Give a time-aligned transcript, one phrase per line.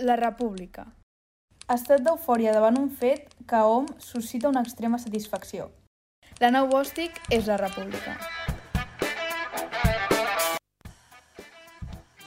[0.00, 0.86] La República.
[1.70, 5.68] Estat d'eufòria davant un fet que a hom suscita una extrema satisfacció.
[6.40, 8.16] La nau bòstic és la República.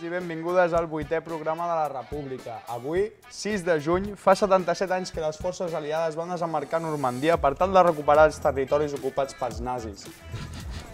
[0.03, 2.57] i benvingudes al vuitè programa de la República.
[2.67, 7.53] Avui, 6 de juny, fa 77 anys que les forces aliades van desembarcar Normandia per
[7.55, 10.03] tal de recuperar els territoris ocupats pels nazis.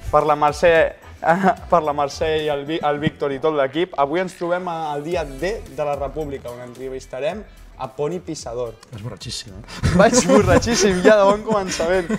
[0.09, 0.73] Per la Mercè,
[1.69, 5.03] per la Mercè i el, el Víctor i tot l'equip, avui ens trobem a- al
[5.05, 7.43] dia D de la República, on entrevistarem
[7.79, 8.73] a Poni Pissador.
[8.91, 9.91] És borratxíssim, eh?
[9.95, 12.09] Vaig borratxíssim, ja de bon començament.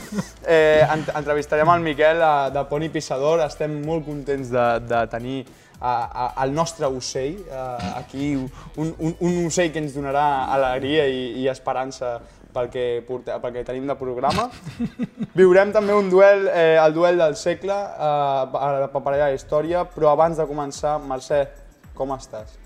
[0.47, 3.43] Eh, ent- entrevistarem el Miquel eh, de Poni Pissador.
[3.45, 5.43] Estem molt contents de, de tenir
[5.81, 11.05] a, a, el nostre ocell eh, aquí, un, un, un ocell que ens donarà alegria
[11.13, 12.21] i, i esperança
[12.55, 14.49] pel que, porte, pel que tenim de programa.
[15.39, 20.13] Viurem també un duel, eh, el duel del segle, eh, a la de història, però
[20.13, 21.47] abans de començar, Mercè,
[21.95, 22.59] com estàs?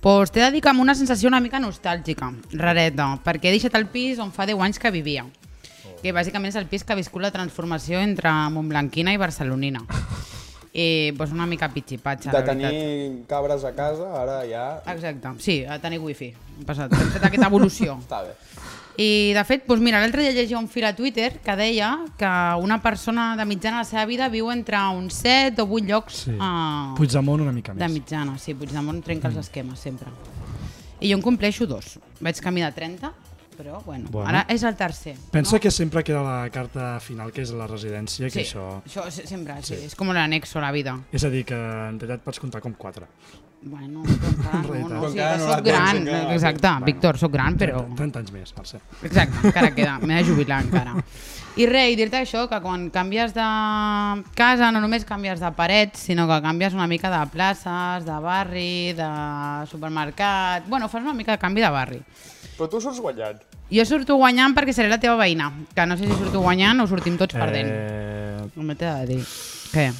[0.00, 3.74] Pues t'he de dir que amb una sensació una mica nostàlgica, rareta, perquè he deixat
[3.74, 5.24] el pis on fa 10 anys que vivia.
[5.98, 9.82] Que bàsicament és el pis que ha viscut la transformació entre Montblanquina i Barcelonina.
[10.78, 12.70] I pues una mica pitxipatxa, De la veritat.
[12.70, 14.66] tenir cabres a casa, ara ja...
[14.92, 16.28] Exacte, sí, a tenir wifi.
[16.58, 17.96] Hem passat, hem fet aquesta evolució.
[18.04, 18.36] Està bé.
[18.98, 22.30] I, de fet, doncs mira, l'altre dia llegia un fil a Twitter que deia que
[22.58, 26.14] una persona de mitjana a la seva vida viu entre uns 7 o 8 llocs
[26.24, 26.32] Sí.
[26.34, 27.78] eh, Puigdemont una mica més.
[27.86, 28.36] de mitjana.
[28.38, 30.08] Sí, Puigdemont trenca els esquemes, sempre.
[31.00, 32.00] I jo en compleixo dos.
[32.20, 33.12] Vaig camí de 30,
[33.58, 34.28] però bueno, Bueno.
[34.30, 35.16] ara és el tercer.
[35.34, 35.60] Pensa no?
[35.60, 38.68] que sempre queda la carta final, que és la residència, que sí, això...
[38.86, 39.74] això se- sempre, sí.
[39.74, 39.84] Sí.
[39.90, 40.94] és com l'anexo a la vida.
[41.12, 43.10] És a dir, que en realitat pots comptar com quatre.
[43.60, 44.92] Bueno, encara no, realitat.
[44.92, 47.82] no, o sigui, Encara que no soc gran, la exacte, Víctor, soc gran, però...
[47.82, 48.78] 30, 30 anys més, Mercè.
[49.02, 50.94] Exacte, encara queda, m'he de jubilar encara.
[51.58, 53.44] I res, i dir-te això, que quan canvies de
[54.38, 58.92] casa no només canvies de parets, sinó que canvies una mica de places, de barri,
[58.94, 59.08] de
[59.66, 60.68] supermercat...
[60.68, 61.98] Bueno, fas una mica de canvi de barri.
[62.54, 63.42] Però tu surts guanyant.
[63.74, 66.86] Jo surto guanyant perquè seré la teva veïna, que no sé si surto guanyant o
[66.86, 67.74] sortim tots perdent.
[67.74, 69.20] Eh, No m'he de dir.
[69.74, 69.90] Què?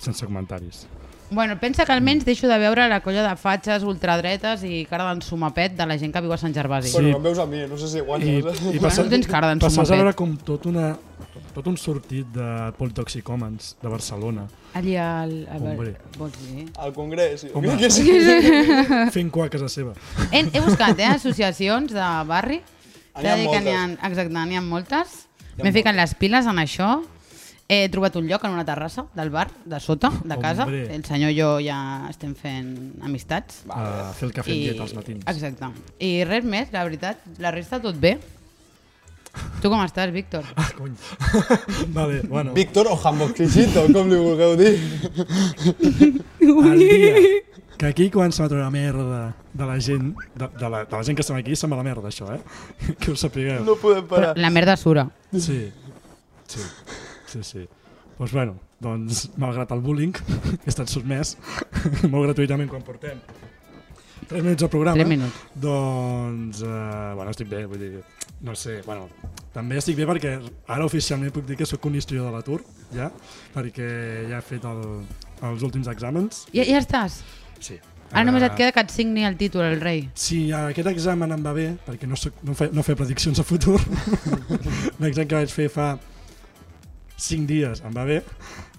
[0.00, 0.86] sense comentaris.
[1.30, 5.76] Bueno, pensa que almenys deixo de veure la colla de fatxes ultradretes i cara d'ensumapet
[5.78, 6.90] de la gent que viu a Sant Gervasi.
[6.90, 6.96] Sí.
[6.98, 8.64] Bueno, em veus a mi, no sé si I, guanyes.
[8.74, 10.96] i Bueno, tens cara d'en passes a veure com tot, una,
[11.54, 12.48] tot un sortit de
[12.78, 15.48] politoxicòmens de Barcelona Allí al...
[15.50, 15.76] A Hombre.
[15.76, 16.66] veure, vols dir?
[16.78, 17.46] Al congrés.
[17.54, 17.76] Home.
[17.78, 18.06] que sí.
[19.16, 19.94] fent cua a casa seva.
[20.30, 22.60] He, he buscat eh, associacions de barri.
[23.18, 24.10] N'hi ha de dir que n'hi ha, moltes.
[24.10, 25.16] exacte, n'hi ha moltes.
[25.60, 27.00] M'he ficat les piles en això.
[27.70, 30.64] He trobat un lloc en una terrassa del bar, de sota, de casa.
[30.64, 30.88] Hombre.
[30.90, 31.78] El senyor i jo ja
[32.10, 32.72] estem fent
[33.06, 33.60] amistats.
[33.70, 35.22] A fer el cafè amb llet als matins.
[35.30, 35.68] Exacte.
[36.02, 37.22] I res més, la veritat.
[37.38, 38.16] La resta tot bé.
[39.62, 40.48] Tu com estàs, Víctor?
[40.58, 40.96] Ah, cony.
[41.98, 42.56] vale, bueno.
[42.58, 44.74] Víctor o Hamboxicito, com li vulgueu dir.
[46.42, 47.14] el dia
[47.80, 49.20] que aquí comença a treure la merda
[49.54, 51.86] de la gent, de, de, la, de la gent que estem aquí, se'n va la
[51.86, 52.42] merda, això, eh?
[53.00, 53.62] Que ho sapigueu.
[53.64, 54.34] No podem parar.
[54.36, 55.06] La merda sura.
[55.32, 55.62] Sí,
[56.50, 56.66] sí,
[57.30, 57.64] sí, sí.
[57.64, 60.12] Doncs pues bueno, doncs, malgrat el bullying,
[60.60, 61.36] he estat sotmès
[62.12, 63.22] molt gratuïtament quan portem
[64.30, 64.98] 3 minuts al programa.
[65.00, 65.38] 3 minuts.
[65.58, 68.02] Doncs, eh, bueno, estic bé, vull dir,
[68.46, 69.08] no sé, bueno,
[69.54, 70.36] també estic bé perquè
[70.70, 72.60] ara oficialment puc dir que sóc un historiador de l'atur,
[72.94, 73.08] ja,
[73.56, 73.88] perquè
[74.30, 74.84] ja he fet el,
[75.50, 76.44] els últims exàmens.
[76.54, 77.22] Ja, ja estàs?
[77.58, 77.80] Sí.
[78.10, 80.08] Ara només et Eh, queda que et signi el títol, el rei.
[80.14, 83.44] Si aquest examen em va bé, perquè no, soc, no, fe, no fer prediccions a
[83.46, 83.78] futur,
[85.00, 85.92] l'examen que vaig fer fa
[87.20, 88.22] 5 dies em va bé,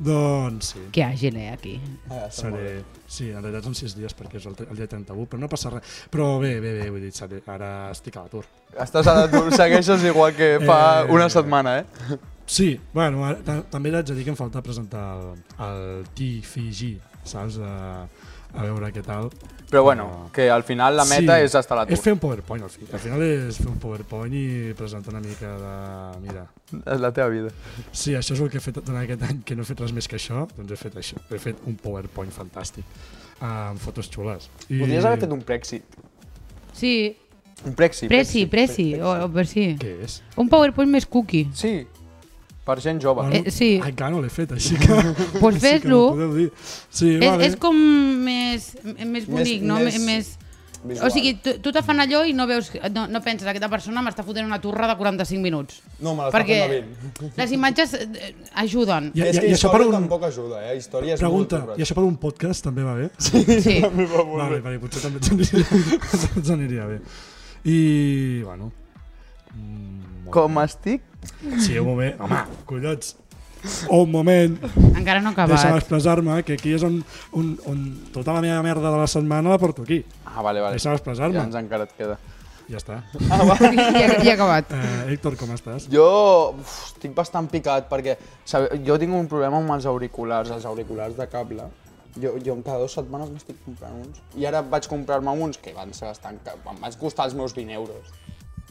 [0.01, 1.75] doncs sí, Que àgil, eh, aquí.
[2.09, 2.81] Ah, seré...
[3.11, 5.69] Sí, en realitat són 6 dies perquè és el, el dia 31, però no passa
[5.73, 5.83] res.
[6.13, 8.45] Però bé, bé, bé, vull dir, seré, ara estic a l'atur.
[8.79, 12.17] Estàs a l'atur, segueixes igual que fa Eh, una setmana, eh?
[12.51, 15.27] Sí, bueno, ara, ta- també haig de dir que em falta presentar el,
[15.67, 17.59] el TFG, saps?
[17.63, 18.07] A,
[18.51, 19.29] a veure què tal.
[19.71, 21.95] Però bueno, que al final la meta Sí, és estar a l'atur.
[21.95, 22.83] És fer un PowerPoint, al, fi.
[22.91, 25.71] al final és fer un PowerPoint i presentar una mica de...
[26.25, 26.43] Mira,
[26.81, 27.53] És la teva vida.
[27.95, 29.93] Sí, això és el que he fet durant aquest any, que no he fet res
[29.95, 31.21] més que això, doncs he fet això.
[31.31, 32.83] He fet un PowerPoint fantàstic,
[33.39, 34.49] amb fotos xules.
[34.67, 34.81] I...
[34.83, 35.97] Podries haver fet un Brexit.
[36.75, 36.93] Sí,
[37.63, 38.09] Un Brexit.
[38.09, 39.69] presi, presi, o, o per si.
[39.79, 40.19] Què és?
[40.41, 41.47] Un PowerPoint més cookie.
[41.55, 41.85] Sí,
[42.71, 43.21] per gent jove.
[43.27, 43.71] Bueno, Eh, sí.
[43.83, 44.87] Ai, encara no l'he fet, així que...
[45.41, 46.03] Pues així que fes-lo.
[46.37, 46.49] dir.
[46.89, 47.49] Sí, És, vale.
[47.51, 47.75] és com
[48.25, 48.71] més,
[49.05, 49.79] més bonic, no?
[49.83, 50.37] més Més,
[50.83, 51.05] visual.
[51.05, 54.01] O sigui, tu, tu te fan allò i no veus, no, no penses, aquesta persona
[54.01, 55.75] m'està fotent una turra de 45 minuts.
[56.01, 56.79] No, me l'està fent de
[57.21, 57.29] 20.
[57.37, 58.31] les imatges eh,
[58.63, 59.11] ajuden.
[59.13, 59.91] I, és i, que i això per un...
[59.93, 60.73] tampoc ajuda, eh?
[60.79, 63.11] Història és Pregunta, molt i això per un podcast també va bé?
[63.21, 63.77] Sí.
[64.41, 65.69] Vale, vale, potser també ens aniria,
[66.41, 66.99] ens aniria bé.
[67.69, 67.77] I,
[68.49, 68.71] bueno...
[69.53, 70.65] Mm, molt Com bé.
[70.65, 71.05] estic?
[71.59, 72.19] Sí, un moment.
[72.21, 73.15] Home, collons.
[73.89, 74.55] o un moment,
[74.97, 75.81] Encara no ha deixa'm acabat.
[75.83, 76.95] expressar-me, que aquí és on,
[77.37, 77.81] on, on
[78.13, 79.99] tota la meva merda de la setmana la porto aquí.
[80.25, 80.79] Ah, vale, vale.
[80.79, 81.37] Deixa'm expressar-me.
[81.37, 82.17] Ja ens encara et queda.
[82.71, 83.01] Ja està.
[83.21, 84.71] Ja, ja ha acabat.
[84.73, 85.85] Eh, Héctor, com estàs?
[85.91, 86.07] Jo
[86.55, 88.15] uf, estic bastant picat perquè
[88.45, 91.67] sabe, jo tinc un problema amb els auriculars, els auriculars de cable.
[92.17, 94.17] Jo, jo cada dues setmanes m'estic comprant uns.
[94.35, 96.41] I ara vaig comprar-me uns que van ser bastant...
[96.49, 98.09] Em vaig costar els meus 20 euros.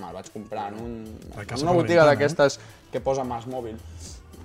[0.01, 0.95] Me'l vaig comprar en, un,
[1.37, 2.59] en una botiga ventana, d'aquestes
[2.93, 3.77] que posa Mas Mòbil.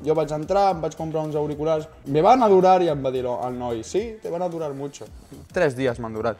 [0.05, 3.11] Jo vaig entrar, em vaig comprar uns auriculars, me van a durar i em va
[3.15, 5.05] dir el noi, sí, te van a durar mucho.
[5.55, 6.37] Tres dies m'han durat.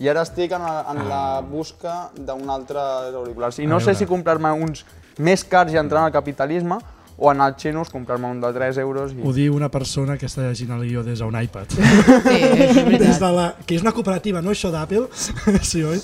[0.00, 2.80] I ara estic en, la- en la busca d'un altre
[3.14, 3.58] auriculars.
[3.60, 4.84] I no sé si comprar-me uns
[5.18, 6.76] més cars i entrar en el capitalisme
[7.18, 9.22] o anar als xinos, comprar-me un de 3 euros i...
[9.24, 11.72] Ho diu una persona que està llegint el guió des d'un iPad.
[11.72, 15.06] Sí, és des de la, que és una cooperativa, no això d'Apple?
[15.70, 16.00] sí, oi?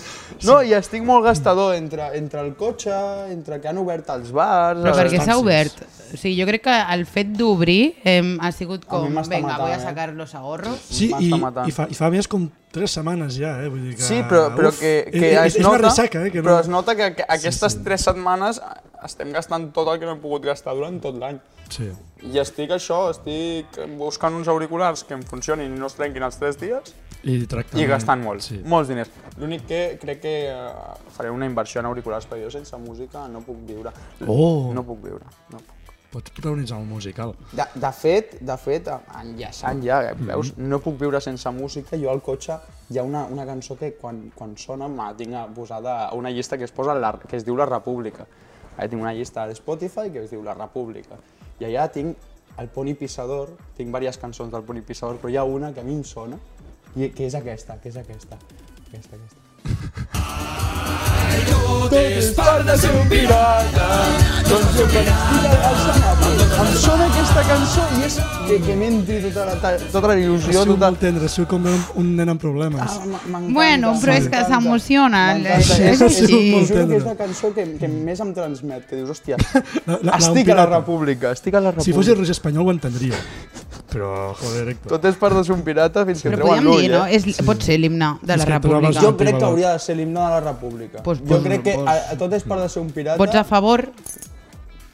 [0.49, 2.95] No, i estic molt gastador entre, entre el cotxe,
[3.33, 4.81] entre que han obert els bars...
[4.81, 5.85] Però perquè s'ha obert.
[6.13, 9.73] O sigui, jo crec que el fet d'obrir eh, ha sigut com, venga, matant, voy
[9.73, 10.81] a eh?" sacar los ahorros.
[10.89, 13.69] Sí, i, i, fa, i fa més com tres setmanes ja, eh?
[13.73, 16.25] Vull dir que, Sí, però, però uf, que, que és, es és nota, una ressaca,
[16.27, 16.33] eh?
[16.33, 16.65] Que però no...
[16.65, 17.85] es nota que, que aquestes sí.
[17.85, 18.61] tres setmanes
[19.05, 21.39] estem gastant tot el que no hem pogut gastar durant tot l'any.
[21.73, 21.89] Sí.
[22.29, 26.37] I estic això, estic buscant uns auriculars que em funcionin i no es trenquin els
[26.37, 26.93] tres dies
[27.25, 27.37] I
[27.81, 28.61] i gastant molt, Sí.
[28.65, 29.09] molts diners.
[29.39, 30.73] L'únic que crec que eh,
[31.17, 33.93] faré una inversió en auriculars, perquè jo sense música no puc viure.
[34.27, 34.73] Oh.
[34.75, 35.25] No puc viure.
[35.51, 35.79] No puc.
[36.13, 37.31] Pots protagonitzar un musical.
[37.57, 38.89] De, de fet, de fet,
[39.23, 40.69] enllaçant ja, eh, veus, Mm-hmm.
[40.69, 41.97] no puc viure sense música.
[41.97, 42.59] Jo al cotxe
[42.91, 46.59] hi ha una, una cançó que quan, quan sona me tinc posada a una llista
[46.59, 48.27] que es, posa la, que es diu La República.
[48.77, 51.19] Allà tinc una llista de Spotify que es diu La República.
[51.61, 52.17] I allà tinc
[52.59, 55.87] el Pony Pissador, tinc diverses cançons del Pony Pissador, però hi ha una que a
[55.87, 56.39] mi em sona,
[56.97, 58.41] i que és aquesta, que és aquesta.
[58.89, 59.41] Aquesta, aquesta.
[61.83, 63.87] Tot és part de ser un pirata,
[64.49, 64.85] doncs jo
[66.63, 70.21] em sona aquesta cançó i és que, que m'entri tota la, ta- tota la Ha
[70.21, 70.87] il·lusió, sigut tota...
[70.91, 72.81] molt tendre, ha sigut com un, un nen amb problemes.
[72.85, 74.51] Ah, m'encanta, Bueno, però és que m'encanta.
[74.55, 76.27] s'emociona, M'encanta, és és, és, així.
[76.53, 79.99] t'ho juro que és la cançó que, que més em transmet, que dius, hòstia, La-
[79.99, 80.77] la- la estic a la pirata.
[80.79, 81.91] república, estic a la república.
[81.91, 83.19] Si fos el Roger Espanyol ho entendria.
[83.93, 84.95] Però, joder, Héctor.
[84.95, 87.05] Tot és ser un pirata fins que Però treuen podríem l'ull, dir, no?
[87.07, 87.19] eh?
[87.19, 89.01] És, pot ser l'himne de És la que República.
[89.01, 91.03] Jo un crec que hauria de ser l'himne de la república.
[91.03, 93.19] Pues, jo crec que pues- a, a tot és part de ser un pirata.
[93.21, 93.85] Pots a favor,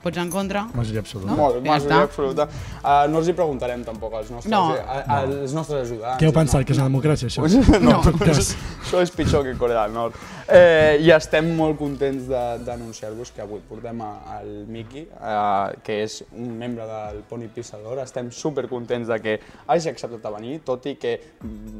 [0.09, 0.65] pots en contra.
[0.75, 1.37] Majoria absoluta.
[1.39, 2.03] Molt, Ja majoria està.
[2.09, 2.49] absoluta.
[2.83, 4.73] Uh, no els hi preguntarem tampoc als nostres, No.
[4.75, 6.19] a, a, als nostres ajudants.
[6.21, 7.45] Què heu pensat, que és una democràcia, això?
[7.85, 8.55] No, tot cas.
[8.83, 10.15] això és pitjor que Corea del Nord.
[10.49, 16.03] Eh, I estem molt contents de- d'anunciar-vos que avui portem a- el Miki, eh, que
[16.05, 17.99] és un membre del Pony Pissador.
[18.01, 21.19] Estem super contents de que hagi acceptat a venir, tot i que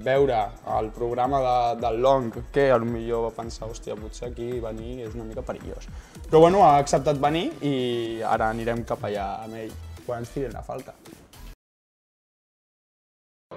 [0.05, 0.37] veure
[0.79, 5.25] el programa de, del Long, que potser va pensar, hòstia, potser aquí venir és una
[5.25, 5.89] mica perillós.
[6.29, 9.73] Però bueno, ha acceptat venir i ara anirem cap allà amb ell
[10.07, 10.95] quan ens tiren la falta.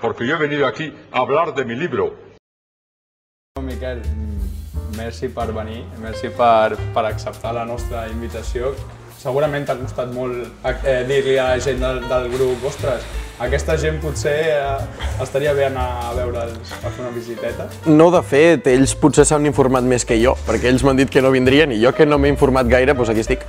[0.01, 2.15] porque yo he venido aquí a hablar de mi libro.
[3.61, 4.01] Miquel,
[4.97, 8.73] merci per venir, merci per, per acceptar la nostra invitació.
[9.21, 13.05] Segurament t'ha costat molt eh, dir-li a la gent del, del grup ostres,
[13.37, 17.69] aquesta gent potser eh, estaria bé anar a veure'ls, a fer una visiteta.
[17.85, 21.21] No, de fet, ells potser s'han informat més que jo, perquè ells m'han dit que
[21.21, 23.45] no vindrien i jo que no m'he informat gaire, doncs aquí estic.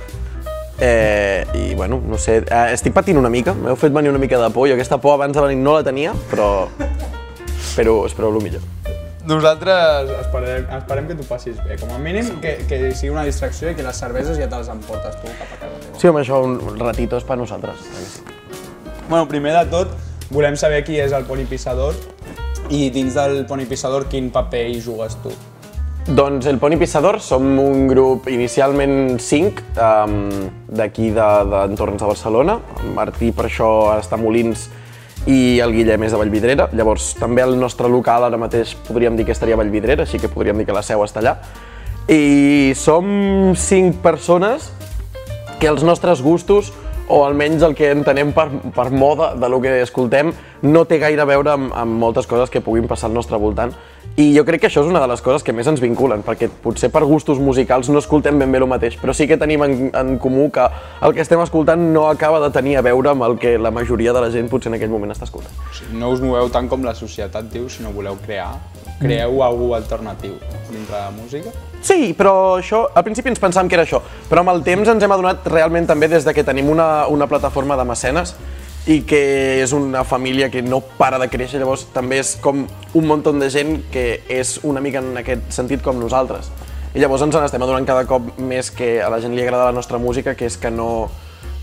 [0.79, 4.39] Eh, I bueno, no sé, eh, estic patint una mica, m'heu fet venir una mica
[4.41, 6.67] de por, jo aquesta por abans de venir no la tenia, però
[7.59, 8.61] espero, espero el millor.
[9.23, 13.69] Nosaltres esperem, esperem que t'ho passis bé, com a mínim que, que sigui una distracció
[13.71, 15.99] i que les cerveses ja te les emportes tu cap a casa teva.
[16.01, 17.85] Sí, home, això un ratito és per nosaltres.
[19.07, 19.93] Bueno, primer de tot,
[20.33, 21.95] volem saber qui és el Pony Pissador
[22.73, 25.31] i dins del Pony Pissador quin paper hi jugues tu.
[26.03, 30.15] Doncs el Pony Pissador som un grup inicialment 5 um,
[30.67, 32.57] d'aquí de- d'entorns de, de Barcelona.
[32.83, 34.65] El Martí per això està a Molins
[35.31, 36.67] i el Guillem és de Vallvidrera.
[36.75, 40.27] Llavors també el nostre local ara mateix podríem dir que estaria a Vallvidrera, així que
[40.27, 41.37] podríem dir que la seu està allà.
[42.11, 44.73] I som 5 persones
[45.61, 46.73] que els nostres gustos
[47.07, 50.31] o almenys el que entenem per, per moda de lo que escoltem
[50.63, 53.73] no té gaire a veure amb, amb moltes coses que puguin passar al nostre voltant
[54.13, 56.45] i jo crec que això és una de les coses que més ens vinculen, perquè
[56.61, 59.73] potser per gustos musicals no escoltem ben bé el mateix, però sí que tenim en,
[59.89, 60.67] en comú que
[61.01, 64.13] el que estem escoltant no acaba de tenir a veure amb el que la majoria
[64.13, 65.57] de la gent potser en aquell moment està escoltant.
[65.65, 68.53] O sigui, no us moveu tant com la societat diu, sinó voleu crear.
[69.01, 70.37] Creeu algú alternatiu
[70.69, 71.72] dintre de la música.
[71.83, 73.99] Sí, però això, al principi ens pensàvem que era això,
[74.29, 77.27] però amb el temps ens hem adonat realment també des de que tenim una, una
[77.27, 78.31] plataforma de mecenes
[78.87, 79.19] i que
[79.59, 82.63] és una família que no para de créixer, llavors també és com
[82.95, 86.47] un munt de gent que és una mica en aquest sentit com nosaltres.
[86.95, 89.75] I llavors ens n'estem adonant cada cop més que a la gent li agrada la
[89.75, 91.09] nostra música, que és que no,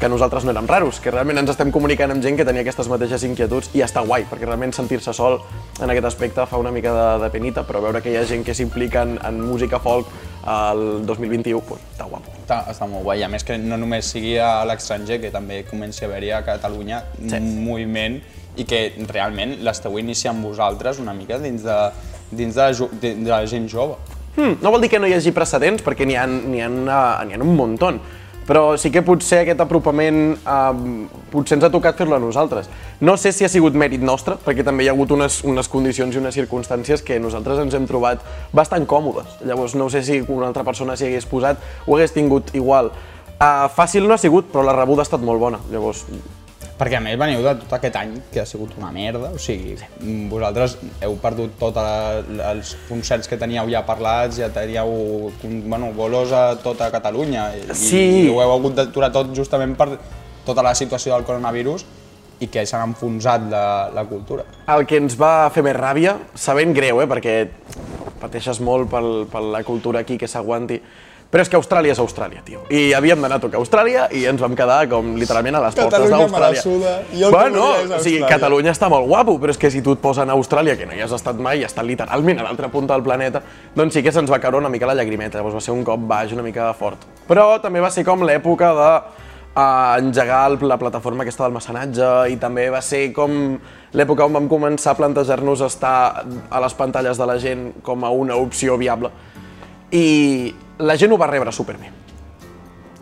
[0.00, 2.88] que nosaltres no érem raros, que realment ens estem comunicant amb gent que tenia aquestes
[2.88, 5.37] mateixes inquietuds i està guai, perquè realment sentir-se sol
[5.76, 8.42] en aquest aspecte fa una mica de, de penita, però veure que hi ha gent
[8.47, 10.09] que s'implica en, en música folk
[10.49, 12.33] al 2021, pues, està guapo.
[12.40, 16.07] Està, està molt guai, a més que no només sigui a l'estranger, que també comenci
[16.07, 17.37] a haver-hi a Catalunya Sí.
[17.37, 18.16] un moviment
[18.57, 18.80] i que
[19.11, 21.76] realment l'esteu iniciant vosaltres una mica dins de,
[22.30, 24.00] dins de, la, de, de la gent jove.
[24.37, 27.37] Hmm, no vol dir que no hi hagi precedents, perquè n'hi ha, ha, una, n'hi
[27.37, 27.92] ha un muntó,
[28.50, 30.78] però sí que potser aquest apropament eh,
[31.30, 32.66] potser ens ha tocat fer-lo a nosaltres.
[32.99, 36.16] No sé si ha sigut mèrit nostre, perquè també hi ha hagut unes, unes condicions
[36.16, 39.38] i unes circumstàncies que nosaltres ens hem trobat bastant còmodes.
[39.47, 42.90] Llavors no sé si una altra persona s'hi hagués posat o hagués tingut igual.
[43.38, 45.62] Uh, fàcil no ha sigut, però la rebuda ha estat molt bona.
[45.71, 46.02] Llavors,
[46.81, 49.75] Perquè a més veniu de tot aquest any que ha sigut una merda, o sigui,
[50.31, 51.77] vosaltres heu perdut tots
[52.49, 55.29] els concerts que teníeu ja parlats, ja teníeu
[55.67, 58.01] bueno, bolos a tota Catalunya i, Sí.
[58.25, 59.99] i ho heu hagut d'aturar tot justament per
[60.47, 61.85] tota la situació del coronavirus
[62.41, 64.47] i que s'ha enfonsat la, la cultura.
[64.73, 67.35] El que ens va fer més ràbia, sabent greu, eh, perquè
[68.23, 70.81] pateixes molt per la cultura aquí que s'aguanti,
[71.31, 72.65] però és que Austràlia és Austràlia, tio.
[72.75, 75.75] I havíem d'anar a tocar a Austràlia i ens vam quedar com literalment a les
[75.79, 76.63] portes Catalunya me la d'Austràlia.
[77.13, 78.21] el que bueno, o sigui.
[78.27, 80.93] Catalunya està molt guapo, però és que si tu et posen a Austràlia, que no
[80.93, 83.43] hi has estat mai, i està literalment a l'altra punta del planeta,
[83.77, 86.01] doncs sí que se'ns va caure una mica la llagrimeta, llavors va ser un cop
[86.03, 86.99] baix una mica fort.
[87.29, 88.91] Però també va ser com l'època de
[89.55, 93.59] a engegar el- la plataforma aquesta del mecenatge i també va ser com
[93.93, 98.11] l'època on vam començar a plantejar-nos estar a les pantalles de la gent com a
[98.11, 99.11] una opció viable
[99.91, 101.91] i la gent ho va rebre superbé.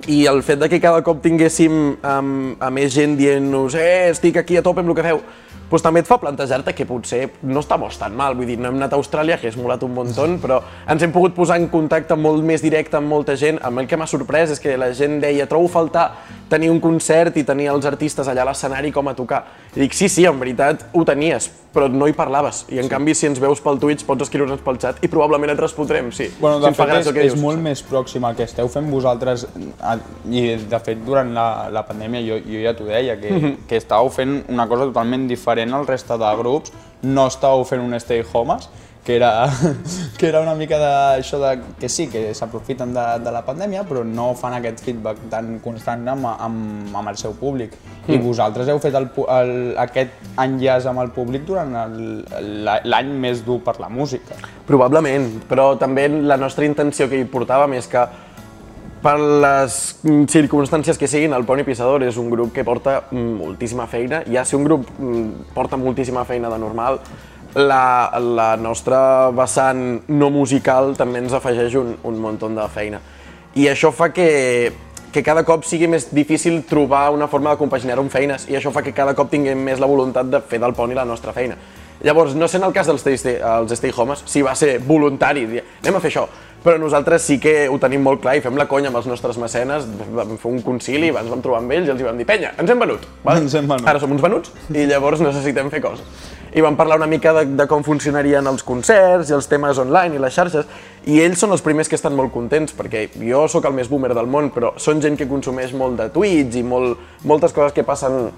[0.08, 2.30] I el fet de que cada cop tinguéssim um,
[2.60, 5.20] a més gent dient-nos eh, estic aquí a tope amb el que feu,
[5.68, 8.32] doncs també et fa plantejar-te que potser no estamos tan mal.
[8.38, 11.12] Vull dir, no hem anat a Austràlia, que és molat un muntó, però ens hem
[11.12, 13.60] pogut posar en contacte molt més directe amb molta gent.
[13.60, 16.06] Amb el que m'ha sorprès és que la gent deia trobo a faltar
[16.48, 19.44] tenir un concert i tenir els artistes allà a l'escenari com a tocar.
[19.76, 22.64] I dic, sí, sí, en veritat ho tenies, però no hi parlaves.
[22.72, 22.90] I en sí.
[22.90, 26.30] canvi, si ens veus pel Twitch, pots escriure'ns pel xat i probablement et respondrem, sí.
[26.40, 27.40] Bueno, si de fa fet, és, és dius.
[27.42, 29.46] molt més pròxim al que esteu fent vosaltres
[30.30, 33.56] i, de fet, durant la, la pandèmia jo, jo ja t'ho deia, que, Mhm.
[33.68, 37.94] que estàveu fent una cosa totalment diferent al reste de grups, no estàveu fent un
[38.00, 38.68] stay homes,
[39.08, 39.48] que era,
[40.18, 41.50] que era una mica d'això de,
[41.80, 46.02] que sí, que s'aprofiten de, de la pandèmia, però no fan aquest feedback tan constant
[46.12, 47.72] amb, amb, amb el seu públic.
[48.04, 48.24] I Mm.
[48.24, 50.12] vosaltres heu fet el, el, aquest
[50.44, 51.72] enllaç amb el públic durant
[52.84, 54.36] l'any més dur per la música.
[54.68, 58.04] Probablement, però també la nostra intenció que hi portàvem és que
[59.00, 63.40] per les mm, circumstàncies que siguin, el Pony Pissador és un grup que porta mm,
[63.40, 64.20] moltíssima feina.
[64.28, 67.00] Ja si un grup mm, porta moltíssima feina de normal,
[67.54, 73.00] la, la nostra vessant no musical també ens afegeix un, un muntó de feina.
[73.56, 74.72] I això fa que,
[75.12, 78.72] que cada cop sigui més difícil trobar una forma de compaginar-ho amb feines i això
[78.74, 81.56] fa que cada cop tinguem més la voluntat de fer del Pony la nostra feina.
[82.04, 85.64] Llavors, no sent el cas dels stay, els stay homes, sí va ser voluntari, dir,
[85.82, 86.28] anem a fer això,
[86.62, 89.38] però nosaltres sí que ho tenim molt clar i fem la conya amb els nostres
[89.42, 92.26] mecenes, vam fer un concili, ens vam trobar amb ells i els hi vam dir,
[92.28, 93.42] penya, ens hem venut, vale?
[93.42, 93.90] Ens hem venut.
[93.90, 96.06] ara som uns venuts i llavors necessitem fer coses.
[96.54, 100.16] I vam parlar una mica de, de com funcionarien els concerts i els temes online
[100.16, 100.68] i les xarxes,
[101.06, 104.14] i ells són els primers que estan molt contents, perquè jo sóc el més boomer
[104.16, 107.86] del món, però són gent que consumeix molt de tuits i molt, moltes coses que
[107.86, 108.30] passen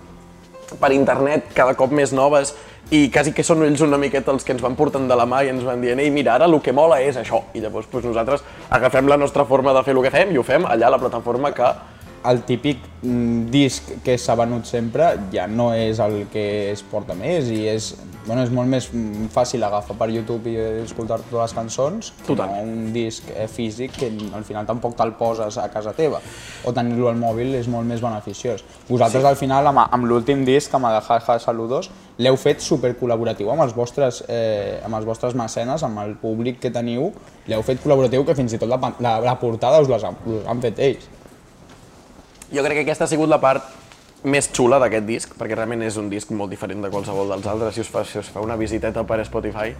[0.78, 2.52] per internet cada cop més noves
[2.94, 5.42] i quasi que són ells una miqueta els que ens van portant de la mà
[5.44, 7.44] i ens van dient ei, mira, ara el que mola és això.
[7.54, 10.46] I llavors doncs, nosaltres agafem la nostra forma de fer el que fem i ho
[10.46, 11.70] fem allà a la plataforma que
[12.24, 17.16] el típic mm, disc que s'ha venut sempre ja no és el que es porta
[17.16, 17.94] més i és,
[18.26, 22.34] bueno, és molt més mm, fàcil agafar per YouTube i escoltar totes les cançons que
[22.34, 22.68] no Totalment.
[22.68, 26.20] un disc eh, físic que al final tampoc te'l poses a casa teva
[26.64, 28.64] o tenir-lo al mòbil és molt més beneficiós.
[28.88, 29.28] Vosaltres sí.
[29.30, 31.88] al final amb, amb l'últim disc, amb el de Jaja Saludos,
[32.20, 36.60] l'heu fet super col·laboratiu amb els vostres, eh, amb els vostres mecenes, amb el públic
[36.60, 37.08] que teniu,
[37.48, 40.44] l'heu fet col·laboratiu que fins i tot la, la, la portada us les han, us
[40.44, 41.08] han fet ells.
[42.50, 43.62] Jo crec que aquesta ha sigut la part
[44.26, 47.76] més xula d'aquest disc, perquè realment és un disc molt diferent de qualsevol dels altres.
[47.76, 49.72] Si us fa, si us fa una visiteta per Spotify,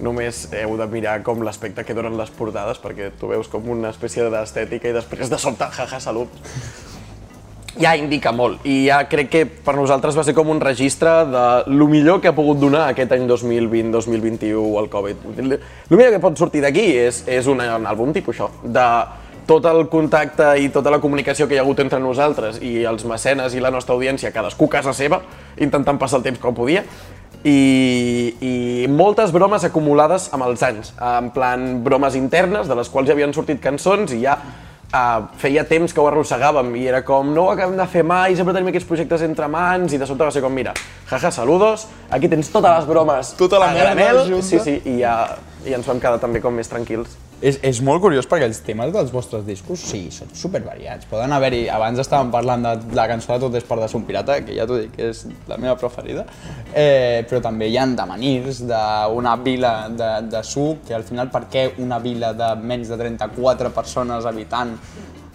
[0.00, 3.90] només heu de mirar com l'aspecte que donen les portades, perquè tu veus com una
[3.92, 6.32] espècie d'estètica i després de sobte, jaja, salut.
[7.72, 11.44] Ja indica molt, i ja crec que per nosaltres va ser com un registre de
[11.72, 15.24] lo millor que ha pogut donar aquest any 2020-2021 el Covid.
[15.40, 15.56] El
[15.96, 18.86] millor que pot sortir d'aquí és, és un, un àlbum tipus això, de
[19.46, 23.04] tot el contacte i tota la comunicació que hi ha hagut entre nosaltres i els
[23.08, 25.22] mecenes i la nostra audiència, cadascú a casa seva,
[25.58, 26.84] intentant passar el temps com podia,
[27.44, 28.52] i, i
[28.88, 33.34] moltes bromes acumulades amb els anys, en plan bromes internes, de les quals ja havien
[33.34, 37.54] sortit cançons i ja uh, feia temps que ho arrossegàvem i era com, no ho
[37.56, 40.44] acabem de fer mai, sempre tenim aquests projectes entre mans i de sobte va ser
[40.44, 40.74] com, mira,
[41.10, 44.46] jaja, saludos, aquí tens totes les bromes Tota la a merda granel, junta.
[44.46, 45.16] sí, sí, i ja
[45.66, 47.18] i ens vam quedar també com més tranquils.
[47.42, 51.08] És, és molt curiós perquè els temes dels vostres discos, sí, són supervariats.
[51.10, 54.38] Poden haver-hi, abans estàvem parlant de la cançó de Tot és per de son pirata,
[54.46, 56.22] que ja t'ho dic, és la meva preferida,
[56.70, 61.48] eh, però també hi ha d'amanirs, d'una vila de, de suc, que al final per
[61.50, 64.76] què una vila de menys de 34 persones habitant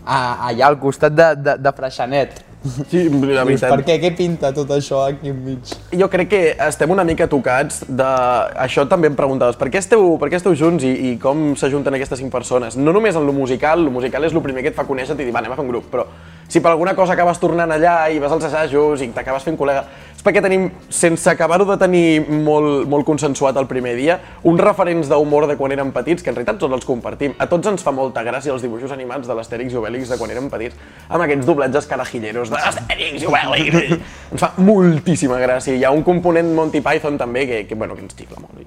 [0.06, 2.47] a, allà al costat de, de, de Freixenet?
[2.92, 3.72] Sí, la veritat.
[3.72, 3.98] per què?
[4.02, 5.74] Què pinta tot això aquí enmig?
[5.98, 8.08] Jo crec que estem una mica tocats de...
[8.68, 11.98] Això també em preguntaves, per què esteu, per què esteu junts i, i com s'ajunten
[11.98, 12.78] aquestes cinc persones?
[12.80, 15.24] No només en lo musical, lo musical és el primer que et fa conèixer i
[15.24, 16.08] dir, va, anem a fer un grup, però
[16.48, 19.84] si per alguna cosa acabes tornant allà i vas als assajos i t'acabes fent col·lega,
[20.18, 24.16] és perquè tenim, sense acabar-ho de tenir molt, molt consensuat el primer dia,
[24.50, 27.36] uns referents d'humor de quan érem petits, que en realitat tots els compartim.
[27.38, 30.34] A tots ens fa molta gràcia els dibuixos animats de l'Astèrix i Obèlix de quan
[30.34, 30.74] érem petits,
[31.06, 33.94] amb aquests doblatges carajilleros de l'Astèrix i Obèlix.
[34.34, 35.78] ens fa moltíssima gràcia.
[35.78, 38.66] Hi ha un component Monty Python també que, que, bueno, que ens xifla molt.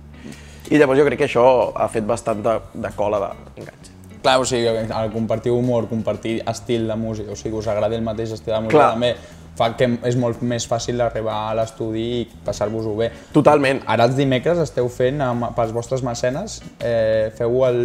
[0.71, 3.97] I, llavors jo crec que això ha fet bastant de, de cola d'enganxe.
[4.21, 4.69] Clar, o sigui,
[5.11, 8.77] compartir humor, compartir estil de música, o sigui, us agrada el mateix estil de música
[8.77, 8.91] Clar.
[8.95, 9.15] també,
[9.59, 13.11] fa que és molt més fàcil arribar a l'estudi i passar-vos-ho bé.
[13.35, 13.83] Totalment.
[13.91, 17.81] Ara els dimecres esteu fent, amb, pels vostres mecenes, eh, feu el,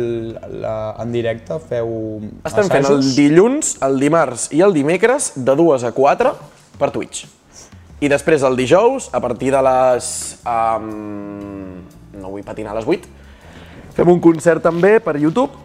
[0.62, 1.90] la, en directe, feu
[2.46, 3.16] Estem fent el assajos?
[3.18, 6.36] dilluns, el dimarts i el dimecres de 2 a 4
[6.80, 7.26] per Twitch.
[8.04, 10.08] I després el dijous, a partir de les...
[10.46, 11.84] Um,
[12.16, 13.12] no vull patinar a les 8,
[13.96, 15.65] fem un concert també per YouTube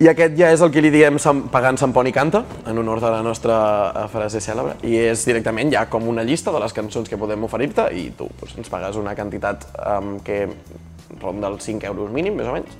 [0.00, 1.18] i aquest ja és el que li diem
[1.52, 3.56] pagant Sant Poni Canta, en honor de la nostra
[3.90, 7.44] eh, frase cèlebre, i és directament ja com una llista de les cançons que podem
[7.44, 10.46] oferir-te i tu doncs, ens pagues una quantitat um, que
[11.20, 12.78] ronda els 5 euros mínim, més o menys,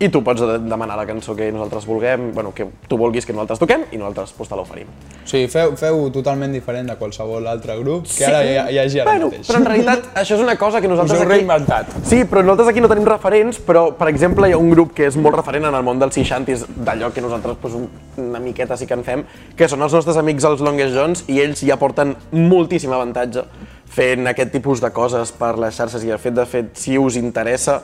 [0.00, 3.32] i tu pots de- demanar la cançó que nosaltres vulguem, bueno, que tu vulguis que
[3.32, 4.86] nosaltres toquem i nosaltres pues, te l'oferim.
[5.24, 9.00] O sigui, feu, feu totalment diferent de qualsevol altre grup que ara hi, hi hagi
[9.02, 9.48] ara bueno, mateix.
[9.50, 11.32] però en realitat això és una cosa que nosaltres Us aquí...
[11.34, 11.90] reinventat.
[12.06, 15.08] Sí, però nosaltres aquí no tenim referents, però, per exemple, hi ha un grup que
[15.10, 17.88] és molt referent en el món dels 60s, d'allò que nosaltres pues, un-
[18.22, 19.24] una miqueta sí que en fem,
[19.56, 23.42] que són els nostres amics els Longest Johns, i ells ja porten moltíssim avantatge
[23.88, 27.16] fent aquest tipus de coses per les xarxes, i de fet, de fet, si us
[27.18, 27.80] interessa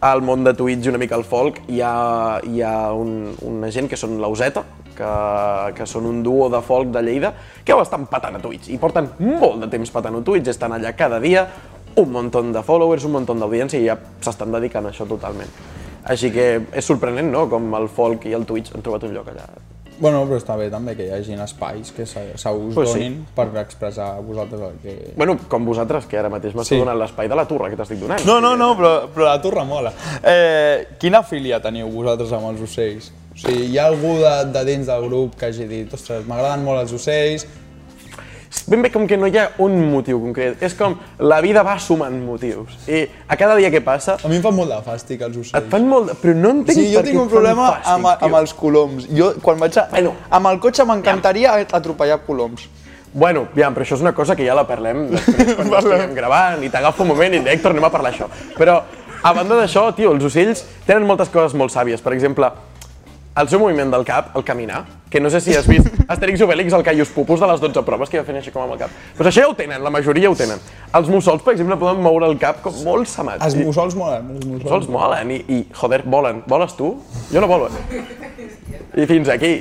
[0.00, 3.70] al món de Twitch i una mica al folk, hi ha, hi ha un, una
[3.74, 4.62] gent que són l'Auseta,
[4.98, 5.10] que,
[5.78, 7.32] que són un duo de folk de Lleida,
[7.64, 10.76] que ho estan patant a Twitch, i porten molt de temps patant a Twitch, estan
[10.76, 11.46] allà cada dia,
[11.98, 15.50] un munt de followers, un munt d'audiència, i ja s'estan dedicant a això totalment.
[16.08, 19.32] Així que és sorprenent, no?, com el folk i el Twitch han trobat un lloc
[19.34, 19.48] allà.
[20.00, 22.98] Bueno, però està bé també que hi hagin espais que se, se us Pues sí.
[23.00, 25.12] donin per expressar a vosaltres el que...
[25.16, 26.82] Bueno, com vosaltres, que ara mateix m'esteu Sí.
[26.84, 28.24] donant l'espai de la turra que t'estic donant.
[28.26, 29.92] No, no, no, però, però la torre mola.
[30.22, 33.10] Eh, quina filia teniu vosaltres amb els ocells?
[33.34, 36.64] O sigui, hi ha algú de, de dins del grup que hagi dit ostres, m'agraden
[36.66, 37.46] molt els ocells,
[38.68, 41.78] Ben bé com que no hi ha un motiu concret, és com la vida va
[41.80, 42.74] sumant motius.
[42.88, 45.54] I a cada dia que passa a mi em fan molt de fàstic els ocells.
[45.54, 46.10] et fan molt...
[46.12, 48.26] de- Però no entenc Sí, jo per què tinc un problema fàstic, amb, tio.
[48.28, 49.08] amb els coloms.
[49.12, 49.86] Jo, quan vaig a...
[49.92, 50.14] Bueno.
[50.30, 52.68] amb el cotxe m'encantaria atropellar coloms.
[53.12, 56.62] Bueno, ja, però això és una cosa que ja la parlem després quan estiguem gravant
[56.64, 58.28] i t'agafa un moment i dic, Héctor, anem a parlar això.
[58.58, 58.82] Però,
[59.22, 62.00] a banda d'això, tio, els ocells tenen moltes coses molt sàvies.
[62.04, 62.50] Per exemple,
[63.38, 66.44] el seu moviment del cap, el caminar, que no sé si has vist Asterix i
[66.44, 68.80] Obélix, el Caius Pupus de les 12 proves que va fent així com amb el
[68.82, 68.90] cap.
[69.18, 70.58] Però això ja ho tenen, la majoria ho tenen.
[70.98, 73.44] Els mussols, per exemple, poden moure el cap com molt samats.
[73.46, 74.64] Els mussols molen, els mussols.
[74.64, 76.42] mussols molen i, i, joder, volen.
[76.50, 76.96] Voles tu?
[77.32, 77.70] Jo no volo.
[78.96, 79.54] I fins aquí.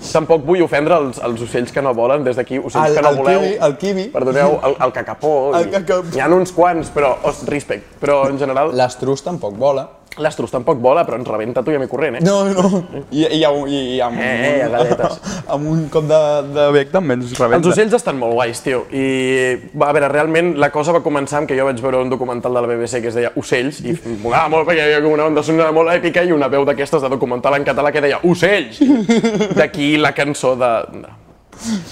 [0.00, 3.10] Tampoc vull ofendre els, els ocells que no volen, des d'aquí, ocells El- que no
[3.10, 3.40] el voleu.
[3.42, 4.04] kiwi, el kiwi.
[4.14, 5.32] Perdoneu, el, el cacapó.
[5.58, 6.08] El cacapó.
[6.14, 7.98] N'hi ha uns quants, però, os, respect.
[8.00, 9.84] Però, en general, L'estrus tampoc vola.
[10.18, 12.22] L'estrus tampoc vola, però ens rebenta tu i a mi corrent, eh?
[12.26, 12.82] No, no.
[13.10, 15.08] I, i, i, i, amb, Eh, eh,
[15.54, 16.18] amb un cop de,
[16.54, 17.60] de bec també ens rebenta.
[17.60, 18.82] Els ocells estan molt guais, tio.
[18.90, 22.10] I, va, a veure, realment la cosa va començar amb que jo vaig veure un
[22.12, 25.14] documental de la BBC que es deia Ocells, i m'agradava molt perquè hi havia com
[25.14, 28.20] una onda sonora molt èpica i una veu d'aquestes de documental en català que deia
[28.26, 28.82] Ocells!
[29.58, 30.74] D'aquí la cançó de...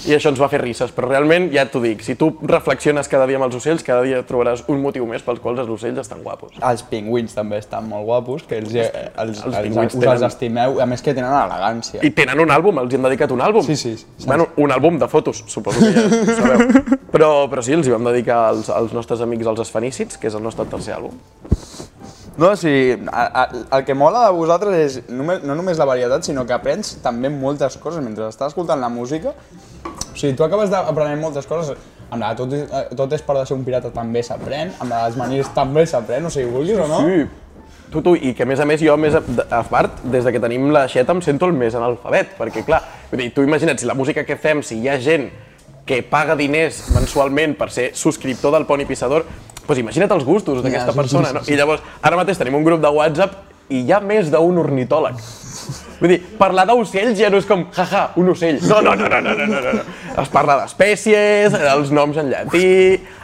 [0.09, 3.27] I això ens va fer risses, però realment, ja t'ho dic, si tu reflexiones cada
[3.29, 6.23] dia amb els ocells, cada dia trobaràs un motiu més pels quals els ocells estan
[6.25, 6.55] guapos.
[6.65, 10.25] Els pingüins també estan molt guapos, que els, els, els, els, pingüins us tenen- els
[10.29, 12.01] estimeu, a més que tenen elegància.
[12.03, 13.63] I tenen un àlbum, els hi hem dedicat un àlbum.
[13.65, 14.25] Sí, sí, sí.
[14.25, 16.97] Bueno, un àlbum de fotos, suposo que ja ho sabeu.
[17.13, 20.35] Però, però sí, els hi vam dedicar als, als nostres amics els Esfenícids, que és
[20.35, 21.13] el nostre tercer àlbum.
[22.39, 25.87] No, o sigui, a, a, el que mola de vosaltres és només, no només la
[25.89, 29.33] varietat, sinó que aprens també moltes coses mentre estàs escoltant la música.
[29.83, 31.75] O sigui, tu acabes d'aprenent moltes coses.
[32.09, 34.89] Amb la de tot, eh, tot és per de ser un pirata també s'aprèn, amb
[34.89, 37.01] la dels manirs també s'aprèn, o sigui, vulguis o no.
[37.03, 37.27] Sí.
[37.91, 39.21] tu, tu, i que a més a més jo, més a,
[39.59, 42.81] a part, des de que tenim la xeta em sento el més analfabet, perquè clar,
[43.11, 45.27] vull dir, tu imagina't, si la música que fem, si hi ha gent
[45.89, 49.25] que paga diners mensualment per ser subscriptor del Pony Pissador,
[49.69, 51.45] doncs imagina't els gustos d'aquesta Ja, persona, sí, no?
[51.53, 53.37] I llavors, ara mateix tenim un grup de WhatsApp
[53.69, 55.21] i hi ha més d'un ornitòleg.
[55.99, 58.57] Vull dir, parlar d'ocells ja no és com, jaja, un ocell.
[58.69, 59.81] No, no, no, no, no, no, no.
[60.21, 62.69] Es parla d'espècies, els noms en llatí...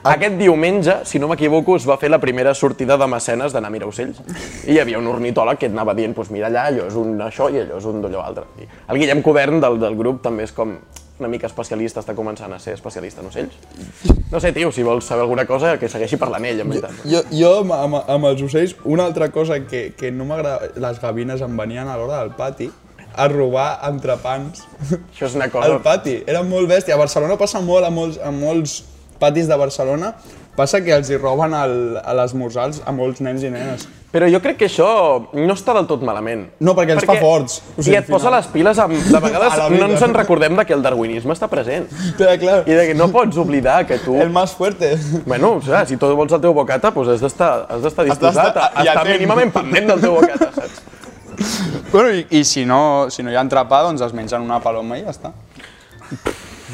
[0.06, 3.74] Aquest diumenge, si no m'equivoco, es va fer la primera sortida de mecenes d'anar a
[3.74, 4.20] mirar ocells.
[4.68, 7.16] I hi havia un ornitòleg que et anava dient, doncs mira allà, allò és un
[7.26, 8.46] això i allò és un d'allò altre.
[8.62, 10.76] I el Guillem Covern del, del grup també és com
[11.20, 13.54] una mica especialista, està començant a ser especialista en ocells.
[14.32, 16.98] No sé, tio, si vols saber alguna cosa, que segueixi parlant ell, en veritat.
[17.08, 20.74] Jo, jo amb, amb, amb els ocells, una altra cosa que, que no m'agrada...
[20.82, 22.68] Les gavines em venien a l'hora del pati
[23.16, 25.70] a robar entrepans Això és una cosa...
[25.70, 26.18] al pati.
[26.28, 26.98] Era molt bèstia.
[26.98, 28.82] A Barcelona passa molt, a molts, a molts
[29.22, 30.12] patis de Barcelona,
[30.56, 33.88] passa que els hi roben el, a l'esmorzar a molts nens i nenes.
[34.16, 34.86] Però jo crec que això
[35.36, 36.46] no està del tot malament.
[36.64, 37.58] No, perquè ens fa forts.
[37.76, 38.96] O sigui, I et posa les piles amb...
[38.96, 41.90] De vegades A la no ens en recordem de que el darwinisme està present.
[42.16, 42.62] Clar, clar.
[42.64, 44.16] I de que no pots oblidar que tu...
[44.16, 44.94] El más fuerte.
[45.26, 48.40] Bueno, o sigui, si tu vols el teu bocata, doncs has d'estar has d'estar disposat
[48.40, 49.14] a, d'estar- a i estar atent.
[49.20, 50.82] mínimament pendent del teu bocata, saps?
[51.92, 54.96] Bueno, i, i si, no, si no hi ha entrepà, doncs es mengen una paloma
[54.96, 55.36] i ja està.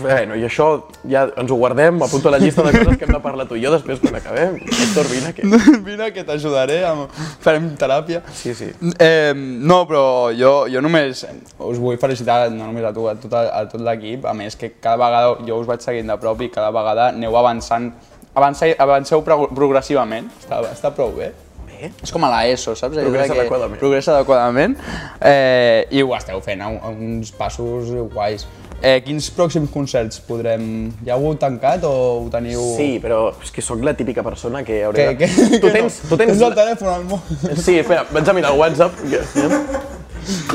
[0.02, 0.68] Bueno, i això
[1.10, 3.58] ja ens ho guardem, apunto a la llista de coses que hem de parlar tu
[3.58, 4.58] i jo després quan acabem.
[4.66, 5.48] Héctor, vine que...
[5.92, 7.12] Vine que t'ajudaré, amb...
[7.44, 8.22] farem teràpia.
[8.36, 8.72] Sí, sí.
[8.98, 10.04] Eh, no, però
[10.38, 14.26] jo, jo només us vull felicitar, no només a tu, a tot, a tot l'equip,
[14.30, 17.38] a més que cada vegada jo us vaig seguint de prop i cada vegada aneu
[17.38, 17.92] avançant,
[18.34, 21.32] avanceu, avanceu pro progressivament, està, està prou bé.
[21.68, 21.92] Bé.
[22.04, 22.98] És com a l'ESO, saps?
[22.98, 23.80] Progressa que adequadament.
[23.82, 24.76] Progressa adequadament.
[25.18, 28.46] Eh, I ho esteu fent a uns passos guais.
[28.82, 30.91] Eh, quins pròxims concerts podrem...
[31.06, 31.91] Ja ho heu tancat o
[32.24, 32.62] ho teniu...
[32.78, 35.60] Sí, però és que sóc la típica persona que Que, hauré que, de...
[35.60, 37.22] Tu que tens, no, tu tens, tens el telèfon al món.
[37.62, 38.98] Sí, espera, vaig a mirar el WhatsApp.
[39.06, 40.01] que-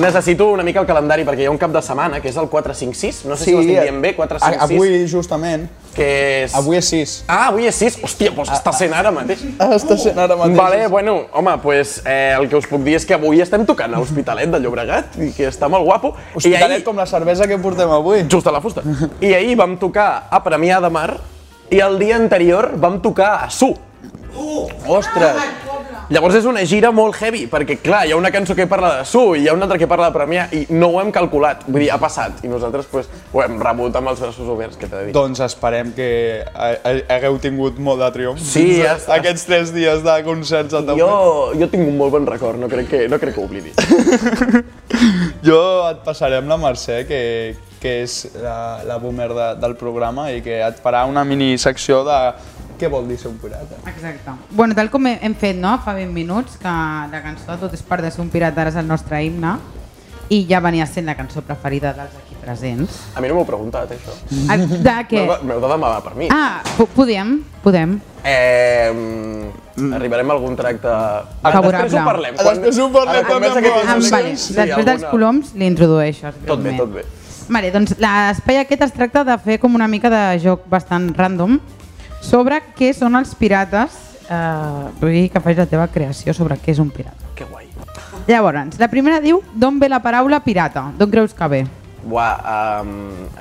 [0.00, 2.48] Necessito una mica el calendari perquè hi ha un cap de setmana, que és el
[2.48, 6.08] 456, no sé si ho estic dient bé, 456, Avui, justament, que
[6.44, 6.54] és...
[6.54, 7.14] avui és 6.
[7.26, 7.98] Ah, avui és 6?
[8.04, 9.42] Hòstia, doncs està sent ara mateix.
[9.58, 10.56] Ah, està sent ara mateix.
[10.58, 13.94] Vale, bueno, home, pues, eh, el que us puc dir és que avui estem tocant
[13.94, 16.14] a l'Hospitalet de Llobregat i que està molt guapo.
[16.34, 18.26] Hospitalet I ahir, com la cervesa que portem avui.
[18.30, 18.84] just a la fusta.
[19.20, 21.10] I ahir vam tocar a Premià de Mar
[21.70, 23.74] i el dia anterior vam tocar a Su.
[24.86, 25.42] Ostres!
[26.08, 29.04] Llavors és una gira molt heavy, perquè clar, hi ha una cançó que parla de
[29.10, 31.64] Su i hi ha una altra que parla de Premià i no ho hem calculat,
[31.66, 32.44] vull dir, ha passat.
[32.46, 35.14] I nosaltres pues, ho hem rebut amb els braços oberts, que t'he de dir.
[35.16, 36.08] Doncs esperem que
[36.54, 38.38] ha- ha- hagueu tingut molt de triomf.
[38.38, 39.16] Sí, ja està.
[39.18, 41.10] Aquests tres dies de concerts al Jo,
[41.58, 43.74] jo tinc un molt bon record, no crec que, no crec que ho oblidi.
[45.46, 45.58] Jo
[45.90, 47.18] et passaré amb la Mercè, que,
[47.82, 52.00] que és la, la boomer de, del programa i que et farà una mini secció
[52.06, 52.16] de
[52.78, 53.76] què vol dir ser un pirata.
[53.86, 54.30] Exacte.
[54.50, 55.78] Bueno, tal com hem fet no?
[55.84, 58.76] fa 20 minuts, que la cançó Tot és part de ser un pirata ara és
[58.76, 59.56] el nostre himne,
[60.28, 62.96] i ja venia sent la cançó preferida dels aquí presents.
[63.14, 64.14] A mi no m'heu preguntat, això.
[64.50, 65.22] Ah, De què?
[65.42, 66.28] M'heu de- demanar per mi.
[66.30, 68.00] Ah, po- podem, podem.
[68.24, 70.88] Eh, mm, arribarem a algun tracte...
[71.42, 71.82] Favorable.
[71.84, 72.34] Després ho parlem.
[72.38, 74.36] Ah, després ho parlem Ara, també amb Ah, vale.
[74.36, 76.34] sí, Després dels alguna- coloms li introdueixes.
[76.46, 77.04] Tot bé, tot bé.
[77.48, 81.60] Vale, doncs l'espai aquest es tracta de fer com una mica de joc bastant random
[82.26, 83.94] sobre què són els pirates,
[84.26, 87.30] eh, vull dir que faig la teva creació sobre què és un pirata.
[87.38, 87.68] Que guai.
[88.26, 90.88] Llavors, la primera diu d'on ve la paraula pirata?
[90.98, 91.62] D'on creus que ve?
[92.06, 92.90] Buah, um,